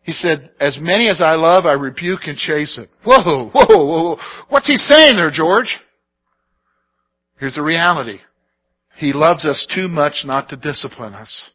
He 0.04 0.12
said, 0.12 0.52
as 0.60 0.78
many 0.80 1.10
as 1.10 1.20
I 1.20 1.34
love, 1.34 1.66
I 1.66 1.74
rebuke 1.74 2.22
and 2.26 2.38
chasten. 2.38 2.88
Whoa, 3.04 3.50
whoa, 3.52 3.66
whoa. 3.68 4.18
What's 4.50 4.68
he 4.68 4.78
saying 4.78 5.16
there, 5.16 5.32
George? 5.32 5.78
Here's 7.40 7.56
the 7.56 7.64
reality. 7.64 8.20
He 8.98 9.14
loves 9.14 9.46
us 9.46 9.68
too 9.74 9.88
much 9.88 10.24
not 10.26 10.50
to 10.50 10.56
discipline 10.56 11.14
us. 11.14 11.52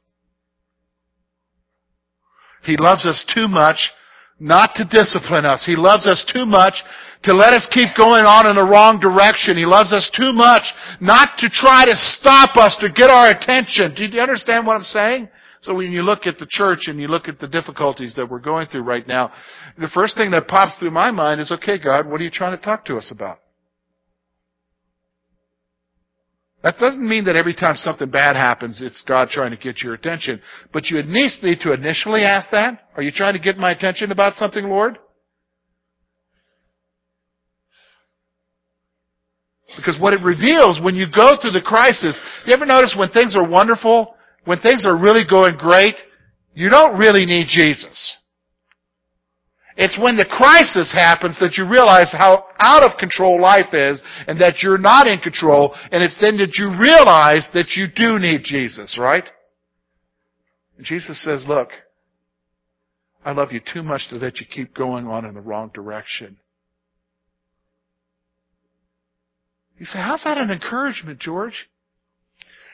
He 2.64 2.76
loves 2.76 3.06
us 3.06 3.24
too 3.34 3.48
much 3.48 3.90
not 4.38 4.74
to 4.74 4.84
discipline 4.84 5.44
us. 5.44 5.64
He 5.64 5.76
loves 5.76 6.06
us 6.06 6.24
too 6.32 6.46
much 6.46 6.74
to 7.22 7.34
let 7.34 7.52
us 7.52 7.68
keep 7.70 7.88
going 7.96 8.24
on 8.24 8.46
in 8.46 8.56
the 8.56 8.64
wrong 8.64 8.98
direction. 9.00 9.56
He 9.56 9.66
loves 9.66 9.92
us 9.92 10.10
too 10.16 10.32
much 10.32 10.62
not 11.00 11.36
to 11.38 11.48
try 11.50 11.84
to 11.84 11.94
stop 11.94 12.56
us, 12.56 12.76
to 12.80 12.90
get 12.90 13.10
our 13.10 13.28
attention. 13.28 13.94
Do 13.94 14.04
you 14.04 14.20
understand 14.20 14.66
what 14.66 14.76
I'm 14.76 14.82
saying? 14.82 15.28
So 15.62 15.74
when 15.74 15.92
you 15.92 16.02
look 16.02 16.26
at 16.26 16.38
the 16.38 16.46
church 16.48 16.84
and 16.86 16.98
you 16.98 17.08
look 17.08 17.28
at 17.28 17.38
the 17.38 17.46
difficulties 17.46 18.14
that 18.16 18.28
we're 18.30 18.40
going 18.40 18.68
through 18.68 18.82
right 18.82 19.06
now, 19.06 19.30
the 19.78 19.90
first 19.92 20.16
thing 20.16 20.30
that 20.30 20.48
pops 20.48 20.78
through 20.78 20.90
my 20.90 21.10
mind 21.10 21.40
is, 21.40 21.52
okay, 21.52 21.78
God, 21.78 22.06
what 22.06 22.20
are 22.20 22.24
you 22.24 22.30
trying 22.30 22.56
to 22.56 22.64
talk 22.64 22.86
to 22.86 22.96
us 22.96 23.12
about? 23.14 23.38
That 26.62 26.78
doesn't 26.78 27.06
mean 27.06 27.24
that 27.24 27.36
every 27.36 27.54
time 27.54 27.76
something 27.76 28.10
bad 28.10 28.36
happens, 28.36 28.82
it's 28.82 29.02
God 29.06 29.28
trying 29.28 29.50
to 29.50 29.56
get 29.56 29.82
your 29.82 29.94
attention. 29.94 30.40
But 30.72 30.86
you 30.86 30.98
at 30.98 31.06
least 31.06 31.42
need 31.42 31.60
to 31.60 31.72
initially 31.72 32.22
ask 32.22 32.50
that. 32.50 32.88
Are 32.96 33.02
you 33.02 33.10
trying 33.10 33.32
to 33.32 33.38
get 33.38 33.56
my 33.56 33.70
attention 33.70 34.12
about 34.12 34.34
something, 34.34 34.64
Lord? 34.64 34.98
Because 39.76 39.98
what 39.98 40.12
it 40.12 40.20
reveals 40.22 40.80
when 40.82 40.94
you 40.94 41.06
go 41.06 41.36
through 41.40 41.52
the 41.52 41.62
crisis, 41.64 42.20
you 42.44 42.52
ever 42.52 42.66
notice 42.66 42.94
when 42.98 43.10
things 43.10 43.36
are 43.36 43.48
wonderful, 43.48 44.14
when 44.44 44.60
things 44.60 44.84
are 44.84 44.96
really 44.98 45.24
going 45.28 45.56
great, 45.56 45.94
you 46.54 46.68
don't 46.68 46.98
really 46.98 47.24
need 47.24 47.46
Jesus. 47.48 48.18
It's 49.76 49.98
when 49.98 50.16
the 50.16 50.26
crisis 50.26 50.92
happens 50.92 51.38
that 51.40 51.56
you 51.56 51.66
realize 51.66 52.12
how 52.12 52.44
out 52.60 52.84
of 52.84 52.98
control 52.98 53.40
life 53.40 53.72
is 53.72 54.00
and 54.26 54.40
that 54.40 54.62
you're 54.62 54.78
not 54.78 55.06
in 55.06 55.18
control 55.18 55.74
and 55.90 56.02
it's 56.02 56.16
then 56.20 56.36
that 56.38 56.54
you 56.56 56.70
realize 56.78 57.48
that 57.54 57.72
you 57.76 57.86
do 57.94 58.18
need 58.18 58.42
Jesus, 58.44 58.98
right? 58.98 59.24
And 60.76 60.86
Jesus 60.86 61.22
says, 61.24 61.44
look, 61.46 61.70
I 63.24 63.32
love 63.32 63.52
you 63.52 63.60
too 63.60 63.82
much 63.82 64.08
to 64.10 64.16
let 64.16 64.40
you 64.40 64.46
keep 64.46 64.74
going 64.74 65.06
on 65.06 65.24
in 65.24 65.34
the 65.34 65.40
wrong 65.40 65.70
direction. 65.74 66.38
You 69.78 69.86
say, 69.86 69.98
how's 69.98 70.24
that 70.24 70.38
an 70.38 70.50
encouragement, 70.50 71.18
George? 71.20 71.68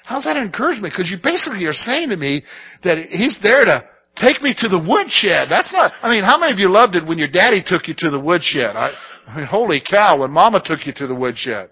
How's 0.04 0.24
that 0.24 0.36
an 0.36 0.44
encouragement? 0.44 0.92
Because 0.92 1.10
you 1.10 1.18
basically 1.22 1.64
are 1.64 1.72
saying 1.72 2.10
to 2.10 2.16
me 2.16 2.42
that 2.84 2.98
he's 3.10 3.38
there 3.42 3.64
to 3.64 3.84
take 4.16 4.40
me 4.42 4.54
to 4.58 4.68
the 4.68 4.78
woodshed. 4.78 5.48
That's 5.50 5.72
not, 5.72 5.92
I 6.02 6.10
mean, 6.10 6.24
how 6.24 6.38
many 6.38 6.52
of 6.52 6.58
you 6.58 6.70
loved 6.70 6.94
it 6.94 7.06
when 7.06 7.18
your 7.18 7.28
daddy 7.28 7.62
took 7.64 7.88
you 7.88 7.94
to 7.98 8.10
the 8.10 8.20
woodshed? 8.20 8.76
I, 8.76 8.90
I 9.26 9.38
mean, 9.38 9.46
holy 9.46 9.80
cow, 9.80 10.20
when 10.20 10.30
mama 10.30 10.62
took 10.64 10.86
you 10.86 10.92
to 10.94 11.06
the 11.06 11.14
woodshed. 11.14 11.70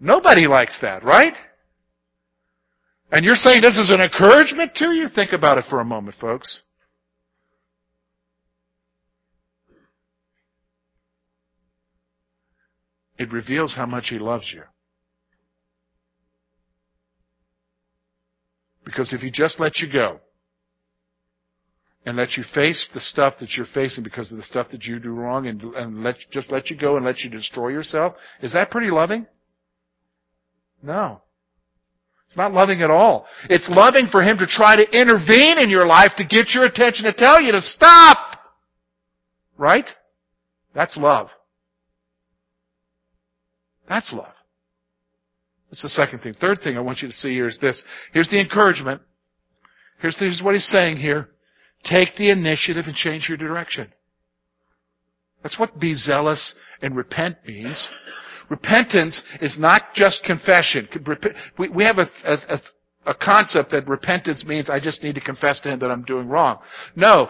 Nobody 0.00 0.46
likes 0.46 0.78
that, 0.80 1.04
right? 1.04 1.34
And 3.10 3.24
you're 3.24 3.36
saying 3.36 3.60
this 3.60 3.78
is 3.78 3.90
an 3.90 4.00
encouragement 4.00 4.74
to 4.76 4.86
you? 4.86 5.08
Think 5.14 5.32
about 5.32 5.58
it 5.58 5.64
for 5.68 5.80
a 5.80 5.84
moment, 5.84 6.16
folks. 6.20 6.62
It 13.18 13.32
reveals 13.32 13.74
how 13.76 13.86
much 13.86 14.06
He 14.08 14.18
loves 14.18 14.50
you. 14.52 14.62
Because 18.84 19.12
if 19.12 19.20
He 19.20 19.30
just 19.30 19.60
let 19.60 19.78
you 19.78 19.92
go, 19.92 20.20
and 22.06 22.16
let 22.16 22.36
you 22.36 22.44
face 22.54 22.88
the 22.92 23.00
stuff 23.00 23.34
that 23.40 23.56
you're 23.56 23.66
facing 23.72 24.04
because 24.04 24.30
of 24.30 24.36
the 24.36 24.42
stuff 24.42 24.68
that 24.70 24.84
you 24.84 24.98
do 24.98 25.10
wrong 25.10 25.46
and, 25.46 25.62
and 25.62 26.02
let, 26.02 26.16
just 26.30 26.52
let 26.52 26.70
you 26.70 26.76
go 26.76 26.96
and 26.96 27.04
let 27.04 27.20
you 27.20 27.30
destroy 27.30 27.68
yourself, 27.68 28.14
is 28.42 28.52
that 28.52 28.70
pretty 28.70 28.90
loving? 28.90 29.26
No. 30.82 31.22
It's 32.26 32.36
not 32.36 32.52
loving 32.52 32.82
at 32.82 32.90
all. 32.90 33.26
It's 33.48 33.68
loving 33.70 34.08
for 34.10 34.22
Him 34.22 34.38
to 34.38 34.46
try 34.46 34.76
to 34.76 34.82
intervene 34.82 35.58
in 35.58 35.70
your 35.70 35.86
life 35.86 36.12
to 36.16 36.24
get 36.24 36.48
your 36.50 36.64
attention, 36.64 37.04
to 37.04 37.12
tell 37.12 37.40
you 37.40 37.52
to 37.52 37.62
stop. 37.62 38.18
Right? 39.56 39.86
That's 40.74 40.96
love. 40.96 41.28
That's 43.88 44.12
love. 44.12 44.32
That's 45.70 45.82
the 45.82 45.88
second 45.88 46.20
thing. 46.20 46.34
Third 46.34 46.60
thing 46.62 46.76
I 46.76 46.80
want 46.80 47.02
you 47.02 47.08
to 47.08 47.14
see 47.14 47.32
here 47.34 47.46
is 47.46 47.58
this. 47.60 47.82
Here's 48.12 48.28
the 48.28 48.40
encouragement. 48.40 49.00
Here's, 50.00 50.18
here's 50.18 50.42
what 50.42 50.54
he's 50.54 50.66
saying 50.66 50.98
here. 50.98 51.28
Take 51.84 52.16
the 52.16 52.30
initiative 52.30 52.84
and 52.86 52.94
change 52.94 53.28
your 53.28 53.38
direction. 53.38 53.92
That's 55.42 55.58
what 55.58 55.78
be 55.78 55.94
zealous 55.94 56.54
and 56.80 56.96
repent 56.96 57.36
means. 57.46 57.88
Repentance 58.48 59.22
is 59.40 59.56
not 59.58 59.94
just 59.94 60.24
confession. 60.24 60.88
We 61.58 61.84
have 61.84 61.98
a, 61.98 62.08
a, 62.24 62.60
a, 63.06 63.14
concept 63.14 63.70
that 63.72 63.86
repentance 63.86 64.44
means 64.46 64.70
I 64.70 64.80
just 64.80 65.02
need 65.02 65.14
to 65.14 65.20
confess 65.20 65.60
to 65.60 65.70
Him 65.70 65.78
that 65.80 65.90
I'm 65.90 66.04
doing 66.04 66.28
wrong. 66.28 66.58
No, 66.96 67.28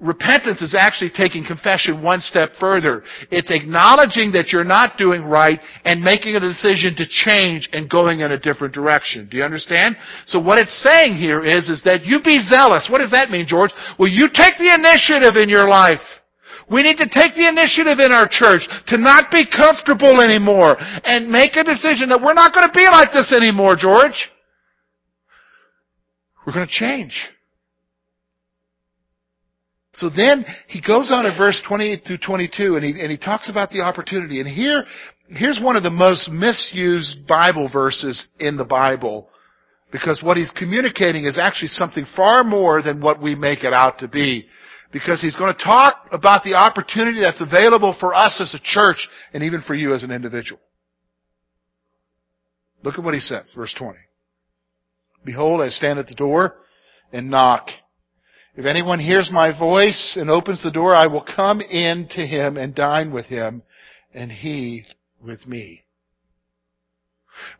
Repentance 0.00 0.62
is 0.62 0.74
actually 0.74 1.10
taking 1.10 1.44
confession 1.44 2.02
one 2.02 2.20
step 2.22 2.52
further. 2.58 3.04
It's 3.30 3.50
acknowledging 3.50 4.32
that 4.32 4.48
you're 4.48 4.64
not 4.64 4.96
doing 4.96 5.24
right 5.24 5.60
and 5.84 6.00
making 6.00 6.36
a 6.36 6.40
decision 6.40 6.96
to 6.96 7.04
change 7.06 7.68
and 7.74 7.90
going 7.90 8.20
in 8.20 8.32
a 8.32 8.38
different 8.38 8.72
direction. 8.72 9.28
Do 9.30 9.36
you 9.36 9.44
understand? 9.44 9.96
So 10.24 10.40
what 10.40 10.58
it's 10.58 10.72
saying 10.82 11.16
here 11.16 11.44
is, 11.44 11.68
is 11.68 11.82
that 11.84 12.06
you 12.06 12.22
be 12.24 12.40
zealous. 12.40 12.88
What 12.90 12.98
does 12.98 13.10
that 13.10 13.30
mean, 13.30 13.44
George? 13.46 13.72
Well, 13.98 14.08
you 14.08 14.28
take 14.32 14.56
the 14.56 14.72
initiative 14.72 15.36
in 15.36 15.50
your 15.50 15.68
life. 15.68 16.00
We 16.70 16.82
need 16.82 16.96
to 16.96 17.08
take 17.08 17.34
the 17.34 17.48
initiative 17.48 17.98
in 17.98 18.10
our 18.10 18.28
church 18.30 18.62
to 18.86 18.96
not 18.96 19.30
be 19.30 19.44
comfortable 19.44 20.22
anymore 20.22 20.76
and 21.04 21.28
make 21.28 21.56
a 21.56 21.64
decision 21.64 22.08
that 22.08 22.22
we're 22.22 22.32
not 22.32 22.54
going 22.54 22.66
to 22.66 22.72
be 22.72 22.86
like 22.86 23.12
this 23.12 23.34
anymore, 23.36 23.76
George. 23.76 24.30
We're 26.46 26.54
going 26.54 26.66
to 26.66 26.72
change. 26.72 27.12
So 30.00 30.08
then 30.08 30.46
he 30.66 30.80
goes 30.80 31.12
on 31.12 31.26
in 31.26 31.36
verse 31.36 31.62
28 31.68 32.04
through 32.06 32.18
22 32.24 32.76
and 32.76 32.84
he, 32.84 32.98
and 33.02 33.10
he 33.10 33.18
talks 33.18 33.50
about 33.50 33.68
the 33.68 33.82
opportunity. 33.82 34.40
And 34.40 34.48
here, 34.48 34.84
here's 35.28 35.60
one 35.62 35.76
of 35.76 35.82
the 35.82 35.90
most 35.90 36.30
misused 36.30 37.26
Bible 37.26 37.68
verses 37.70 38.28
in 38.38 38.56
the 38.56 38.64
Bible 38.64 39.28
because 39.92 40.22
what 40.24 40.38
he's 40.38 40.50
communicating 40.52 41.26
is 41.26 41.38
actually 41.38 41.68
something 41.68 42.06
far 42.16 42.44
more 42.44 42.80
than 42.80 43.02
what 43.02 43.22
we 43.22 43.34
make 43.34 43.62
it 43.62 43.74
out 43.74 43.98
to 43.98 44.08
be. 44.08 44.46
Because 44.90 45.20
he's 45.20 45.36
going 45.36 45.54
to 45.54 45.62
talk 45.62 46.06
about 46.10 46.44
the 46.44 46.54
opportunity 46.54 47.20
that's 47.20 47.42
available 47.42 47.94
for 48.00 48.14
us 48.14 48.40
as 48.40 48.54
a 48.54 48.60
church 48.62 49.06
and 49.34 49.42
even 49.42 49.62
for 49.66 49.74
you 49.74 49.92
as 49.94 50.02
an 50.02 50.10
individual. 50.10 50.60
Look 52.82 52.98
at 52.98 53.04
what 53.04 53.14
he 53.14 53.20
says, 53.20 53.52
verse 53.54 53.74
20. 53.78 53.98
Behold, 55.26 55.60
I 55.60 55.68
stand 55.68 55.98
at 55.98 56.06
the 56.06 56.14
door 56.14 56.56
and 57.12 57.30
knock. 57.30 57.68
If 58.56 58.66
anyone 58.66 58.98
hears 58.98 59.30
my 59.30 59.56
voice 59.56 60.16
and 60.18 60.28
opens 60.28 60.62
the 60.62 60.70
door, 60.70 60.94
I 60.94 61.06
will 61.06 61.24
come 61.24 61.60
in 61.60 62.08
to 62.12 62.26
him 62.26 62.56
and 62.56 62.74
dine 62.74 63.12
with 63.12 63.26
him, 63.26 63.62
and 64.12 64.30
he 64.30 64.84
with 65.22 65.46
me. 65.46 65.84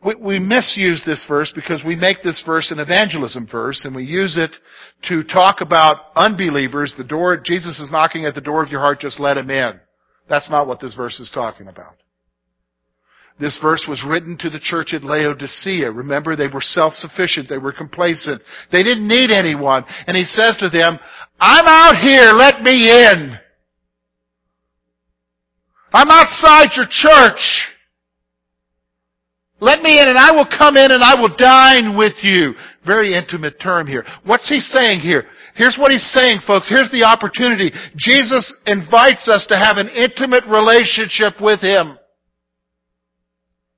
We, 0.03 0.15
we, 0.15 0.39
misuse 0.39 1.03
this 1.05 1.25
verse 1.27 1.51
because 1.55 1.81
we 1.85 1.95
make 1.95 2.21
this 2.23 2.43
verse 2.45 2.71
an 2.71 2.79
evangelism 2.79 3.47
verse 3.49 3.83
and 3.85 3.95
we 3.95 4.03
use 4.03 4.37
it 4.37 4.55
to 5.07 5.23
talk 5.23 5.61
about 5.61 6.11
unbelievers. 6.15 6.93
The 6.97 7.03
door, 7.03 7.37
Jesus 7.37 7.79
is 7.79 7.91
knocking 7.91 8.25
at 8.25 8.35
the 8.35 8.41
door 8.41 8.63
of 8.63 8.69
your 8.69 8.81
heart, 8.81 8.99
just 8.99 9.19
let 9.19 9.37
him 9.37 9.49
in. 9.49 9.79
That's 10.29 10.49
not 10.49 10.67
what 10.67 10.79
this 10.79 10.93
verse 10.93 11.19
is 11.19 11.31
talking 11.33 11.67
about. 11.67 11.95
This 13.41 13.57
verse 13.59 13.85
was 13.89 14.05
written 14.07 14.37
to 14.37 14.51
the 14.51 14.59
church 14.59 14.93
at 14.93 15.03
Laodicea. 15.03 15.91
Remember, 15.91 16.35
they 16.35 16.47
were 16.47 16.61
self-sufficient. 16.61 17.49
They 17.49 17.57
were 17.57 17.73
complacent. 17.73 18.39
They 18.71 18.83
didn't 18.83 19.07
need 19.07 19.31
anyone. 19.31 19.83
And 20.05 20.15
he 20.15 20.25
says 20.25 20.55
to 20.59 20.69
them, 20.69 20.99
I'm 21.39 21.65
out 21.65 21.97
here. 21.97 22.33
Let 22.33 22.61
me 22.61 22.87
in. 22.87 23.35
I'm 25.91 26.11
outside 26.11 26.69
your 26.75 26.85
church. 26.87 27.67
Let 29.59 29.81
me 29.81 29.99
in 29.99 30.07
and 30.07 30.17
I 30.17 30.31
will 30.31 30.47
come 30.47 30.77
in 30.77 30.91
and 30.91 31.03
I 31.03 31.19
will 31.19 31.35
dine 31.35 31.97
with 31.97 32.13
you. 32.21 32.53
Very 32.85 33.15
intimate 33.15 33.59
term 33.59 33.87
here. 33.87 34.05
What's 34.23 34.49
he 34.49 34.59
saying 34.59 35.01
here? 35.01 35.25
Here's 35.55 35.77
what 35.79 35.91
he's 35.91 36.09
saying, 36.11 36.41
folks. 36.47 36.69
Here's 36.69 36.91
the 36.91 37.05
opportunity. 37.05 37.71
Jesus 37.95 38.53
invites 38.65 39.27
us 39.27 39.45
to 39.49 39.57
have 39.57 39.77
an 39.77 39.89
intimate 39.89 40.45
relationship 40.45 41.41
with 41.41 41.59
him. 41.59 41.97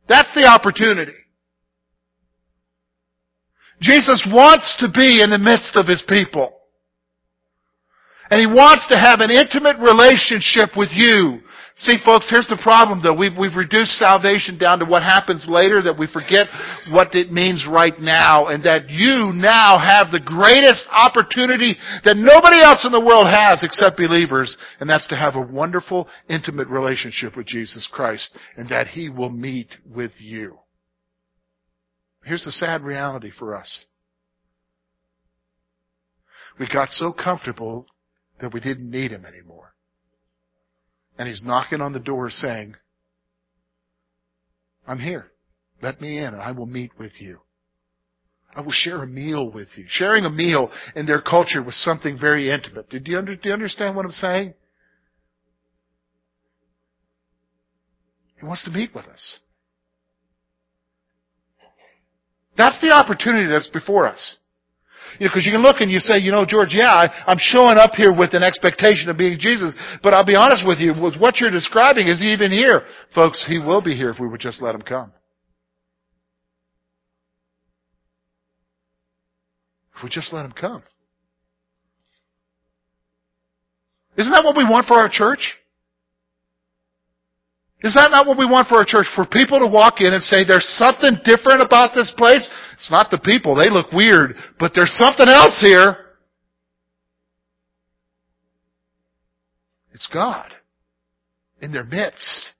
That's 0.07 0.29
the 0.35 0.45
opportunity. 0.45 1.13
Jesus 3.81 4.25
wants 4.31 4.77
to 4.79 4.87
be 4.89 5.21
in 5.21 5.29
the 5.29 5.37
midst 5.37 5.75
of 5.75 5.87
His 5.87 6.03
people. 6.07 6.53
And 8.29 8.39
He 8.39 8.47
wants 8.47 8.87
to 8.87 8.97
have 8.97 9.19
an 9.19 9.31
intimate 9.31 9.77
relationship 9.79 10.77
with 10.77 10.89
you. 10.91 11.41
See, 11.77 11.97
folks, 12.05 12.29
here's 12.29 12.47
the 12.47 12.61
problem 12.61 13.01
though. 13.01 13.17
We've, 13.17 13.35
we've 13.37 13.57
reduced 13.57 13.97
salvation 13.97 14.59
down 14.59 14.79
to 14.79 14.85
what 14.85 15.01
happens 15.01 15.45
later, 15.49 15.81
that 15.81 15.97
we 15.97 16.05
forget 16.05 16.47
what 16.89 17.15
it 17.15 17.31
means 17.31 17.67
right 17.69 17.97
now, 17.99 18.47
and 18.47 18.63
that 18.63 18.89
you 18.89 19.33
now 19.33 19.79
have 19.79 20.11
the 20.11 20.21
greatest 20.23 20.85
opportunity 20.91 21.75
that 22.05 22.15
nobody 22.15 22.61
else 22.61 22.85
in 22.85 22.91
the 22.91 23.03
world 23.03 23.25
has 23.25 23.63
except 23.63 23.97
believers, 23.97 24.55
and 24.79 24.89
that's 24.89 25.07
to 25.07 25.15
have 25.15 25.35
a 25.35 25.41
wonderful, 25.41 26.07
intimate 26.29 26.67
relationship 26.67 27.35
with 27.35 27.47
Jesus 27.47 27.89
Christ, 27.91 28.37
and 28.55 28.69
that 28.69 28.87
He 28.87 29.09
will 29.09 29.31
meet 29.31 29.69
with 29.83 30.11
you. 30.19 30.59
Here's 32.23 32.45
the 32.45 32.51
sad 32.51 32.83
reality 32.83 33.31
for 33.37 33.55
us. 33.55 33.85
We 36.59 36.67
got 36.71 36.89
so 36.89 37.11
comfortable 37.11 37.87
that 38.39 38.53
we 38.53 38.59
didn't 38.59 38.89
need 38.89 39.11
Him 39.11 39.25
anymore. 39.25 39.62
And 41.17 41.27
he's 41.27 41.43
knocking 41.43 41.81
on 41.81 41.93
the 41.93 41.99
door 41.99 42.29
saying, 42.29 42.75
I'm 44.87 44.99
here. 44.99 45.27
Let 45.81 46.01
me 46.01 46.17
in 46.17 46.33
and 46.33 46.41
I 46.41 46.51
will 46.51 46.65
meet 46.65 46.91
with 46.97 47.13
you. 47.19 47.39
I 48.55 48.61
will 48.61 48.71
share 48.71 49.03
a 49.03 49.07
meal 49.07 49.49
with 49.49 49.69
you. 49.75 49.85
Sharing 49.87 50.25
a 50.25 50.29
meal 50.29 50.71
in 50.95 51.05
their 51.05 51.21
culture 51.21 51.63
was 51.63 51.75
something 51.83 52.17
very 52.19 52.51
intimate. 52.51 52.89
Do 52.89 52.99
you, 53.03 53.17
under, 53.17 53.35
do 53.35 53.49
you 53.49 53.53
understand 53.53 53.95
what 53.95 54.05
I'm 54.05 54.11
saying? 54.11 54.53
He 58.39 58.45
wants 58.45 58.63
to 58.65 58.71
meet 58.71 58.93
with 58.93 59.05
us. 59.05 59.39
That's 62.57 62.79
the 62.81 62.91
opportunity 62.91 63.49
that's 63.49 63.69
before 63.69 64.07
us. 64.07 64.37
You 65.19 65.25
know, 65.25 65.29
because 65.29 65.45
you 65.45 65.51
can 65.51 65.61
look 65.61 65.77
and 65.79 65.91
you 65.91 65.99
say, 65.99 66.17
you 66.17 66.31
know, 66.31 66.45
George, 66.45 66.73
yeah, 66.73 66.91
I, 66.91 67.09
I'm 67.27 67.37
showing 67.39 67.77
up 67.77 67.91
here 67.93 68.15
with 68.15 68.33
an 68.33 68.43
expectation 68.43 69.09
of 69.09 69.17
being 69.17 69.37
Jesus, 69.39 69.75
but 70.01 70.13
I'll 70.13 70.25
be 70.25 70.35
honest 70.35 70.65
with 70.65 70.79
you, 70.79 70.93
with 70.93 71.17
what 71.19 71.39
you're 71.39 71.51
describing, 71.51 72.07
is 72.07 72.19
he 72.19 72.33
even 72.33 72.51
here? 72.51 72.83
Folks, 73.13 73.45
he 73.47 73.59
will 73.59 73.81
be 73.81 73.95
here 73.95 74.09
if 74.09 74.19
we 74.19 74.27
would 74.27 74.41
just 74.41 74.61
let 74.61 74.75
him 74.75 74.81
come. 74.81 75.11
If 79.95 80.03
we 80.03 80.09
just 80.09 80.33
let 80.33 80.45
him 80.45 80.53
come. 80.53 80.83
Isn't 84.17 84.31
that 84.31 84.43
what 84.43 84.55
we 84.55 84.63
want 84.63 84.87
for 84.87 84.95
our 84.95 85.09
church? 85.09 85.55
Is 87.83 87.93
that 87.95 88.11
not 88.11 88.25
what 88.25 88.37
we 88.37 88.45
want 88.45 88.69
for 88.69 88.75
our 88.77 88.85
church? 88.85 89.07
For 89.13 89.25
people 89.25 89.59
to 89.59 89.67
walk 89.67 89.99
in 89.99 90.13
and 90.13 90.23
say, 90.23 90.45
there's 90.45 90.67
something 90.77 91.19
different 91.25 91.61
about 91.61 91.91
this 91.93 92.13
place? 92.15 92.49
It's 92.75 92.89
not 92.89 93.11
the 93.11 93.19
people. 93.19 93.55
They 93.55 93.69
look 93.69 93.91
weird, 93.91 94.35
but 94.57 94.71
there's 94.73 94.93
something 94.93 95.27
else 95.27 95.59
here. 95.61 95.97
It's 99.91 100.07
God 100.07 100.53
in 101.61 101.73
their 101.73 101.83
midst. 101.83 102.51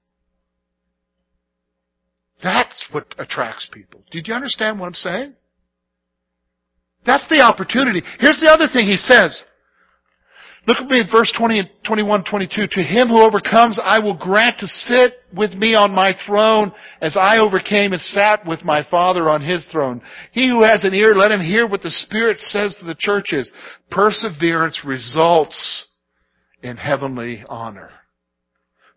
That's 2.43 2.85
what 2.91 3.15
attracts 3.17 3.67
people. 3.71 4.03
Did 4.11 4.27
you 4.27 4.33
understand 4.33 4.79
what 4.79 4.87
I'm 4.87 4.93
saying? 4.93 5.33
That's 7.05 7.27
the 7.29 7.41
opportunity. 7.41 8.01
Here's 8.19 8.41
the 8.41 8.51
other 8.51 8.67
thing 8.71 8.87
he 8.87 8.97
says. 8.97 9.43
Look 10.65 10.77
at 10.77 10.87
me 10.87 11.01
at 11.01 11.11
verse 11.11 11.33
20 11.37 11.69
21, 11.85 12.23
22. 12.23 12.67
To 12.71 12.81
him 12.81 13.09
who 13.09 13.21
overcomes, 13.21 13.79
I 13.83 13.99
will 13.99 14.17
grant 14.17 14.59
to 14.59 14.67
sit 14.67 15.15
with 15.35 15.51
me 15.53 15.75
on 15.75 15.93
my 15.93 16.13
throne 16.25 16.71
as 17.01 17.17
I 17.17 17.39
overcame 17.39 17.91
and 17.91 18.01
sat 18.01 18.45
with 18.47 18.63
my 18.63 18.85
Father 18.89 19.29
on 19.29 19.41
his 19.41 19.65
throne. 19.65 20.01
He 20.31 20.47
who 20.47 20.63
has 20.63 20.85
an 20.85 20.93
ear, 20.93 21.15
let 21.15 21.31
him 21.31 21.41
hear 21.41 21.67
what 21.67 21.81
the 21.81 21.91
Spirit 21.91 22.37
says 22.37 22.75
to 22.79 22.85
the 22.85 22.95
churches. 22.97 23.51
Perseverance 23.91 24.81
results 24.85 25.85
in 26.61 26.77
heavenly 26.77 27.43
honor. 27.49 27.89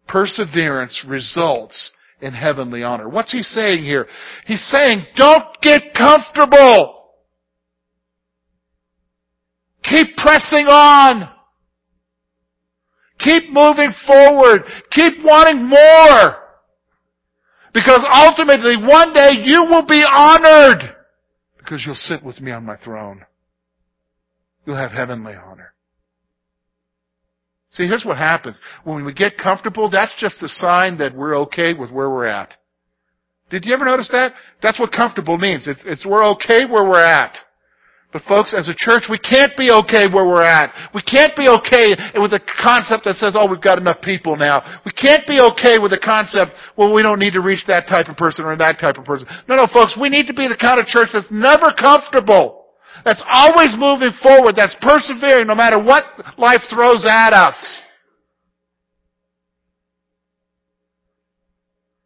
Perseverance 0.07 1.05
results 1.07 1.92
in 2.20 2.33
heavenly 2.33 2.85
honor. 2.85 3.09
What's 3.09 3.33
he 3.33 3.42
saying 3.42 3.83
here? 3.83 4.07
He's 4.46 4.64
saying, 4.72 5.05
don't 5.16 5.61
get 5.62 5.94
comfortable. 5.94 7.11
Keep 9.83 10.16
pressing 10.16 10.66
on. 10.68 11.36
Keep 13.27 13.51
moving 13.51 13.93
forward. 14.07 14.62
Keep 14.93 15.25
wanting 15.25 15.69
more. 15.69 16.37
Because 17.75 18.07
ultimately, 18.11 18.77
one 18.77 19.12
day 19.12 19.31
you 19.43 19.65
will 19.69 19.85
be 19.85 20.03
honored. 20.03 20.95
Because 21.59 21.83
you'll 21.85 21.97
sit 21.97 22.23
with 22.23 22.41
me 22.41 22.53
on 22.53 22.65
my 22.65 22.77
throne. 22.77 23.27
You'll 24.65 24.77
have 24.77 24.93
heavenly 24.93 25.35
honor. 25.35 25.75
See, 27.73 27.87
here's 27.87 28.05
what 28.05 28.17
happens. 28.17 28.59
When 28.85 29.05
we 29.05 29.12
get 29.12 29.37
comfortable, 29.37 29.91
that's 29.91 30.15
just 30.19 30.43
a 30.43 30.49
sign 30.49 30.99
that 30.99 31.15
we're 31.15 31.37
okay 31.41 31.75
with 31.75 31.91
where 31.91 32.09
we're 32.09 32.27
at. 32.27 32.55
Did 33.51 33.65
you 33.65 33.75
ever 33.75 33.85
notice 33.85 34.09
that? 34.12 34.35
That's 34.62 34.79
what 34.79 34.93
comfortable 34.93 35.37
means. 35.37 35.67
It's, 35.67 35.81
it's 35.85 36.07
we're 36.07 36.25
okay 36.33 36.65
where 36.65 36.85
we're 36.85 37.05
at. 37.05 37.37
But 38.16 38.24
folks, 38.24 38.55
as 38.57 38.66
a 38.66 38.74
church, 38.74 39.12
we 39.12 39.18
can't 39.18 39.52
be 39.59 39.68
okay 39.85 40.09
where 40.09 40.24
we're 40.24 40.40
at. 40.40 40.72
We 40.94 41.02
can't 41.02 41.37
be 41.37 41.52
okay 41.52 41.92
with 42.16 42.33
a 42.33 42.40
concept 42.64 43.05
that 43.05 43.16
says, 43.16 43.37
oh, 43.37 43.44
we've 43.44 43.61
got 43.61 43.76
enough 43.76 44.00
people 44.00 44.37
now. 44.37 44.81
We 44.87 44.92
can't 44.92 45.26
be 45.26 45.37
okay 45.52 45.76
with 45.76 45.92
a 45.92 46.00
concept, 46.00 46.52
well, 46.79 46.94
we 46.94 47.02
don't 47.02 47.18
need 47.18 47.35
to 47.35 47.42
reach 47.42 47.66
that 47.68 47.85
type 47.87 48.09
of 48.09 48.16
person 48.16 48.46
or 48.46 48.57
that 48.57 48.81
type 48.81 48.96
of 48.96 49.05
person. 49.05 49.29
No, 49.50 49.57
no, 49.57 49.66
folks, 49.70 49.98
we 50.00 50.09
need 50.09 50.26
to 50.29 50.33
be 50.33 50.48
the 50.48 50.57
kind 50.57 50.81
of 50.81 50.87
church 50.87 51.11
that's 51.12 51.29
never 51.31 51.76
comfortable. 51.79 52.72
That's 53.05 53.22
always 53.29 53.76
moving 53.76 54.16
forward. 54.22 54.57
That's 54.57 54.74
persevering 54.81 55.46
no 55.46 55.55
matter 55.55 55.76
what 55.76 56.05
life 56.38 56.64
throws 56.72 57.05
at 57.05 57.35
us. 57.35 57.85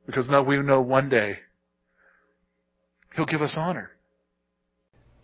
Because 0.06 0.28
now 0.28 0.42
we 0.42 0.56
know 0.56 0.80
one 0.80 1.08
day 1.08 1.38
He'll 3.14 3.26
give 3.26 3.42
us 3.42 3.54
honor. 3.56 3.92